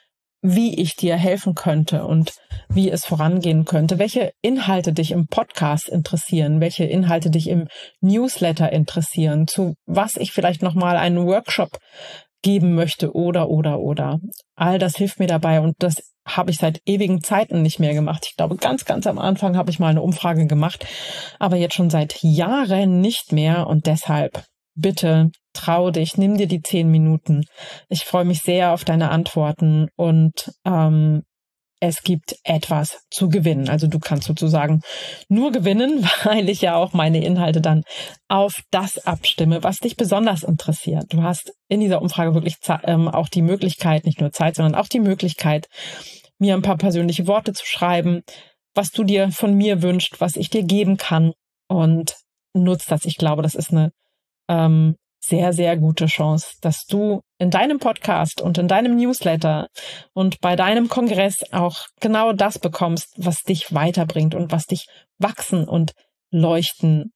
wie 0.42 0.81
ich 0.81 0.94
dir 0.94 1.16
helfen 1.16 1.55
könnte 1.55 2.05
und 2.05 2.33
wie 2.68 2.90
es 2.90 3.05
vorangehen 3.05 3.64
könnte, 3.64 3.98
welche 3.98 4.33
Inhalte 4.42 4.92
dich 4.92 5.11
im 5.11 5.26
Podcast 5.26 5.88
interessieren, 5.88 6.61
welche 6.61 6.85
Inhalte 6.85 7.31
dich 7.31 7.48
im 7.48 7.68
Newsletter 8.00 8.72
interessieren, 8.72 9.46
zu 9.46 9.74
was 9.87 10.16
ich 10.16 10.33
vielleicht 10.33 10.62
noch 10.62 10.74
mal 10.74 10.96
einen 10.96 11.26
Workshop 11.26 11.79
geben 12.46 12.76
möchte 12.76 13.12
oder 13.12 13.48
oder 13.48 13.80
oder. 13.80 14.20
All 14.54 14.78
das 14.78 14.94
hilft 14.94 15.18
mir 15.18 15.26
dabei 15.26 15.61
und 15.61 15.74
das 15.80 16.14
habe 16.24 16.52
ich 16.52 16.59
seit 16.59 16.80
ewigen 16.87 17.20
Zeiten 17.20 17.61
nicht 17.61 17.80
mehr 17.80 17.92
gemacht. 17.92 18.24
Ich 18.30 18.37
glaube, 18.37 18.54
ganz, 18.54 18.85
ganz 18.85 19.09
am 19.09 19.18
Anfang 19.18 19.56
habe 19.56 19.68
ich 19.70 19.80
mal 19.80 19.88
eine 19.88 20.00
Umfrage 20.00 20.46
gemacht, 20.46 20.87
aber 21.40 21.56
jetzt 21.56 21.74
schon 21.74 21.90
seit 21.90 22.22
Jahren 22.22 23.00
nicht 23.00 23.32
mehr 23.32 23.66
und 23.66 23.87
deshalb 23.87 24.44
bitte 24.76 25.32
trau 25.54 25.90
dich, 25.90 26.18
nimm 26.18 26.37
dir 26.37 26.46
die 26.46 26.62
zehn 26.62 26.88
Minuten. 26.88 27.42
Ich 27.88 28.04
freue 28.04 28.24
mich 28.24 28.42
sehr 28.42 28.72
auf 28.72 28.85
deine 28.85 29.11
Antworten 29.11 29.88
und 29.96 30.52
ähm, 30.64 31.24
es 31.87 32.03
gibt 32.03 32.37
etwas 32.42 32.99
zu 33.11 33.29
gewinnen. 33.29 33.68
Also 33.68 33.87
du 33.87 33.99
kannst 33.99 34.27
sozusagen 34.27 34.81
nur 35.29 35.53
gewinnen, 35.53 36.05
weil 36.25 36.49
ich 36.49 36.61
ja 36.61 36.77
auch 36.77 36.92
meine 36.92 37.25
Inhalte 37.25 37.61
dann 37.61 37.83
auf 38.29 38.62
das 38.70 38.99
abstimme, 39.07 39.62
was 39.62 39.79
dich 39.79 39.96
besonders 39.96 40.42
interessiert. 40.42 41.05
Du 41.11 41.22
hast 41.22 41.53
in 41.68 41.81
dieser 41.81 42.03
Umfrage 42.03 42.35
wirklich 42.35 42.57
ähm, 42.85 43.09
auch 43.09 43.29
die 43.29 43.42
Möglichkeit, 43.42 44.05
nicht 44.05 44.20
nur 44.20 44.33
Zeit, 44.33 44.57
sondern 44.57 44.75
auch 44.75 44.88
die 44.88 45.01
Möglichkeit, 45.01 45.68
mir 46.38 46.55
ein 46.55 46.62
paar 46.62 46.77
persönliche 46.77 47.27
Worte 47.27 47.53
zu 47.53 47.64
schreiben, 47.64 48.22
was 48.75 48.90
du 48.90 49.05
dir 49.05 49.31
von 49.31 49.55
mir 49.55 49.81
wünschst, 49.83 50.20
was 50.20 50.37
ich 50.37 50.51
dir 50.51 50.64
geben 50.64 50.96
kann 50.96 51.33
und 51.68 52.16
nutzt 52.53 52.90
das. 52.90 53.05
Ich 53.05 53.16
glaube, 53.16 53.42
das 53.42 53.55
ist 53.55 53.70
eine 53.70 53.92
ähm, 54.49 54.96
sehr, 55.26 55.52
sehr 55.52 55.76
gute 55.76 56.06
Chance, 56.06 56.54
dass 56.60 56.84
du 56.86 57.20
in 57.38 57.50
deinem 57.50 57.78
Podcast 57.78 58.40
und 58.40 58.58
in 58.58 58.68
deinem 58.68 58.96
Newsletter 58.96 59.68
und 60.14 60.40
bei 60.40 60.56
deinem 60.56 60.88
Kongress 60.88 61.44
auch 61.52 61.86
genau 62.00 62.32
das 62.32 62.58
bekommst, 62.58 63.08
was 63.16 63.42
dich 63.42 63.74
weiterbringt 63.74 64.34
und 64.34 64.52
was 64.52 64.64
dich 64.64 64.86
wachsen 65.18 65.68
und 65.68 65.92
leuchten 66.30 67.12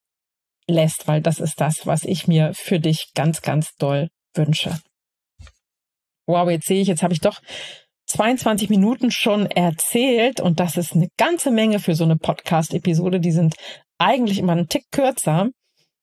lässt, 0.68 1.08
weil 1.08 1.20
das 1.20 1.40
ist 1.40 1.60
das, 1.60 1.86
was 1.86 2.04
ich 2.04 2.28
mir 2.28 2.52
für 2.54 2.80
dich 2.80 3.12
ganz, 3.14 3.42
ganz 3.42 3.74
doll 3.76 4.08
wünsche. 4.34 4.78
Wow, 6.26 6.48
jetzt 6.48 6.66
sehe 6.66 6.80
ich, 6.80 6.88
jetzt 6.88 7.02
habe 7.02 7.12
ich 7.12 7.20
doch 7.20 7.40
22 8.06 8.70
Minuten 8.70 9.10
schon 9.10 9.46
erzählt 9.46 10.40
und 10.40 10.60
das 10.60 10.76
ist 10.76 10.94
eine 10.94 11.08
ganze 11.16 11.50
Menge 11.50 11.78
für 11.78 11.94
so 11.94 12.04
eine 12.04 12.16
Podcast-Episode. 12.16 13.20
Die 13.20 13.30
sind 13.32 13.54
eigentlich 13.98 14.38
immer 14.38 14.52
einen 14.52 14.68
Tick 14.68 14.84
kürzer. 14.90 15.48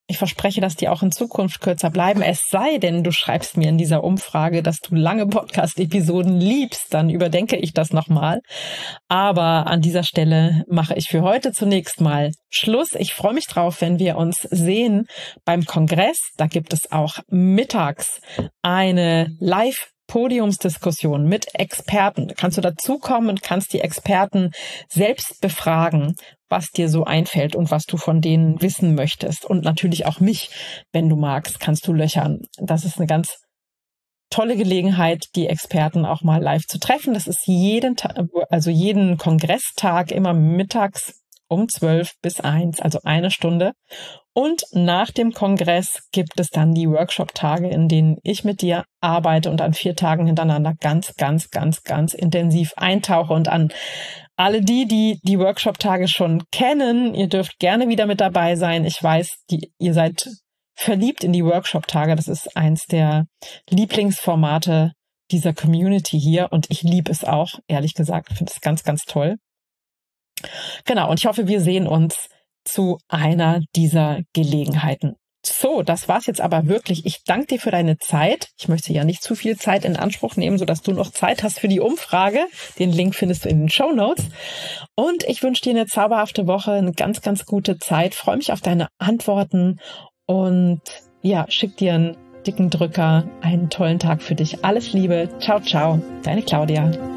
Ich 0.10 0.18
verspreche, 0.18 0.62
dass 0.62 0.78
die 0.78 0.88
auch 0.88 1.04
in 1.04 1.12
Zukunft 1.12 1.60
kürzer 1.60 1.90
bleiben. 1.90 2.22
Es 2.22 2.44
sei 2.50 2.78
denn, 2.78 3.04
du 3.04 3.12
schreibst 3.12 3.58
mir 3.58 3.68
in 3.68 3.78
dieser 3.78 4.06
Umfrage, 4.06 4.64
dass 4.64 4.80
du 4.80 4.96
lange 4.96 5.28
Podcast-Episoden 5.28 6.40
liebst, 6.40 6.94
dann 6.94 7.10
überdenke 7.10 7.58
ich 7.58 7.74
das 7.74 7.92
nochmal. 7.92 8.40
Aber 9.10 9.68
an 9.68 9.82
dieser 9.82 10.04
Stelle 10.04 10.64
mache 10.70 10.94
ich 10.94 11.10
für 11.10 11.24
heute 11.24 11.52
zunächst 11.52 12.00
mal 12.00 12.32
Schluss. 12.50 12.94
Ich 12.98 13.14
freue 13.14 13.34
mich 13.34 13.48
drauf, 13.48 13.82
wenn 13.82 14.00
wir 14.00 14.16
uns 14.16 14.38
sehen 14.50 15.08
beim 15.44 15.66
Kongress. 15.66 16.18
Da 16.38 16.48
gibt 16.48 16.72
es 16.72 16.90
auch 16.90 17.20
mittags 17.28 18.22
eine 18.62 19.36
Live 19.42 19.90
Podiumsdiskussion 20.08 21.28
mit 21.28 21.54
Experten. 21.54 22.32
Kannst 22.36 22.58
du 22.58 22.62
dazukommen 22.62 23.30
und 23.30 23.44
kannst 23.44 23.74
die 23.74 23.82
Experten 23.82 24.52
selbst 24.90 25.42
befragen, 25.42 26.16
was 26.50 26.72
dir 26.72 26.90
so 26.90 27.04
einfällt 27.04 27.56
und 27.56 27.72
was 27.72 27.86
du 27.86 27.98
von 27.98 28.22
denen 28.22 28.62
wissen 28.62 28.96
möchtest. 28.96 29.46
Und 29.46 29.64
natürlich 29.64 30.06
auch 30.06 30.20
mich, 30.20 30.50
wenn 30.92 31.10
du 31.10 31.16
magst, 31.16 31.60
kannst 31.60 31.88
du 31.88 31.94
löchern. 31.94 32.42
Das 32.58 32.86
ist 32.86 32.98
eine 32.98 33.08
ganz 33.08 33.38
tolle 34.30 34.58
Gelegenheit, 34.58 35.26
die 35.36 35.48
Experten 35.48 36.06
auch 36.06 36.22
mal 36.22 36.42
live 36.42 36.66
zu 36.66 36.80
treffen. 36.80 37.14
Das 37.14 37.28
ist 37.28 37.46
jeden 37.46 37.96
Tag, 37.96 38.18
also 38.50 38.70
jeden 38.70 39.18
Kongresstag 39.18 40.12
immer 40.12 40.34
mittags 40.34 41.22
um 41.48 41.70
12 41.70 42.14
bis 42.22 42.40
1, 42.40 42.82
also 42.82 43.00
eine 43.04 43.32
Stunde. 43.32 43.74
Und 44.34 44.64
nach 44.72 45.12
dem 45.12 45.32
Kongress 45.32 46.08
gibt 46.12 46.40
es 46.40 46.50
dann 46.50 46.74
die 46.74 46.88
Workshop-Tage, 46.88 47.70
in 47.70 47.88
denen 47.88 48.18
ich 48.22 48.44
mit 48.44 48.62
dir 48.62 48.86
arbeite 49.02 49.50
und 49.50 49.62
an 49.62 49.74
vier 49.74 49.96
Tagen 49.96 50.28
hintereinander 50.28 50.76
ganz, 50.80 51.16
ganz, 51.16 51.50
ganz, 51.50 51.82
ganz 51.84 52.14
intensiv 52.14 52.74
eintauche. 52.78 53.34
Und 53.34 53.48
an 53.48 53.74
alle 54.36 54.62
die, 54.62 54.86
die 54.88 55.20
die 55.24 55.40
Workshop-Tage 55.40 56.08
schon 56.08 56.44
kennen, 56.52 57.16
ihr 57.16 57.28
dürft 57.28 57.58
gerne 57.58 57.90
wieder 57.90 58.06
mit 58.06 58.22
dabei 58.22 58.56
sein. 58.56 58.86
Ich 58.86 59.02
weiß, 59.02 59.40
die, 59.50 59.72
ihr 59.80 59.94
seid 59.94 60.30
verliebt 60.76 61.24
in 61.24 61.34
die 61.34 61.44
Workshop-Tage. 61.44 62.16
Das 62.16 62.28
ist 62.28 62.56
eins 62.56 62.86
der 62.86 63.26
Lieblingsformate 63.70 64.92
dieser 65.32 65.54
Community 65.54 66.20
hier 66.20 66.50
und 66.52 66.68
ich 66.70 66.84
liebe 66.84 67.12
es 67.12 67.24
auch, 67.24 67.60
ehrlich 67.68 67.96
gesagt. 67.96 68.34
Finde 68.34 68.52
es 68.54 68.62
ganz, 68.62 68.84
ganz 68.84 69.04
toll. 69.04 69.38
Genau, 70.86 71.10
und 71.10 71.20
ich 71.20 71.26
hoffe, 71.26 71.48
wir 71.48 71.62
sehen 71.62 71.88
uns 71.88 72.30
zu 72.64 72.98
einer 73.08 73.62
dieser 73.76 74.20
Gelegenheiten. 74.34 75.16
So, 75.46 75.82
das 75.82 76.08
war's 76.10 76.26
jetzt 76.26 76.42
aber 76.42 76.68
wirklich. 76.68 77.06
Ich 77.06 77.24
danke 77.24 77.48
dir 77.48 77.60
für 77.60 77.72
deine 77.72 77.98
Zeit. 77.98 78.50
Ich 78.60 78.68
möchte 78.68 78.92
ja 78.92 79.06
nicht 79.06 79.24
zu 79.24 79.36
viel 79.36 79.58
Zeit 79.58 79.86
in 79.86 79.96
Anspruch 79.96 80.36
nehmen, 80.36 80.58
sodass 80.58 80.82
du 80.82 80.92
noch 80.92 81.12
Zeit 81.12 81.44
hast 81.44 81.60
für 81.60 81.68
die 81.68 81.80
Umfrage. 81.80 82.40
Den 82.80 82.92
Link 82.92 83.16
findest 83.16 83.46
du 83.46 83.50
in 83.50 83.60
den 83.60 83.70
Show 83.70 83.92
Notes. 83.94 84.26
Und 84.96 85.24
ich 85.24 85.44
wünsche 85.44 85.62
dir 85.64 85.72
eine 85.72 85.86
zauberhafte 85.86 86.48
Woche, 86.48 86.74
eine 86.74 86.92
ganz, 86.92 87.22
ganz 87.22 87.46
gute 87.46 87.78
Zeit. 87.78 88.14
Freue 88.14 88.38
mich 88.38 88.52
auf 88.52 88.62
deine 88.62 88.88
Antworten 88.98 89.80
und 90.26 90.82
ja, 91.22 91.46
schick 91.50 91.78
dir 91.78 91.94
einen 91.94 92.18
dicken 92.46 92.70
Drücker, 92.70 93.30
einen 93.42 93.70
tollen 93.70 94.00
Tag 94.00 94.22
für 94.22 94.36
dich. 94.36 94.64
Alles 94.66 94.94
Liebe. 94.94 95.30
Ciao, 95.40 95.60
ciao. 95.62 96.02
Deine 96.24 96.42
Claudia. 96.42 97.17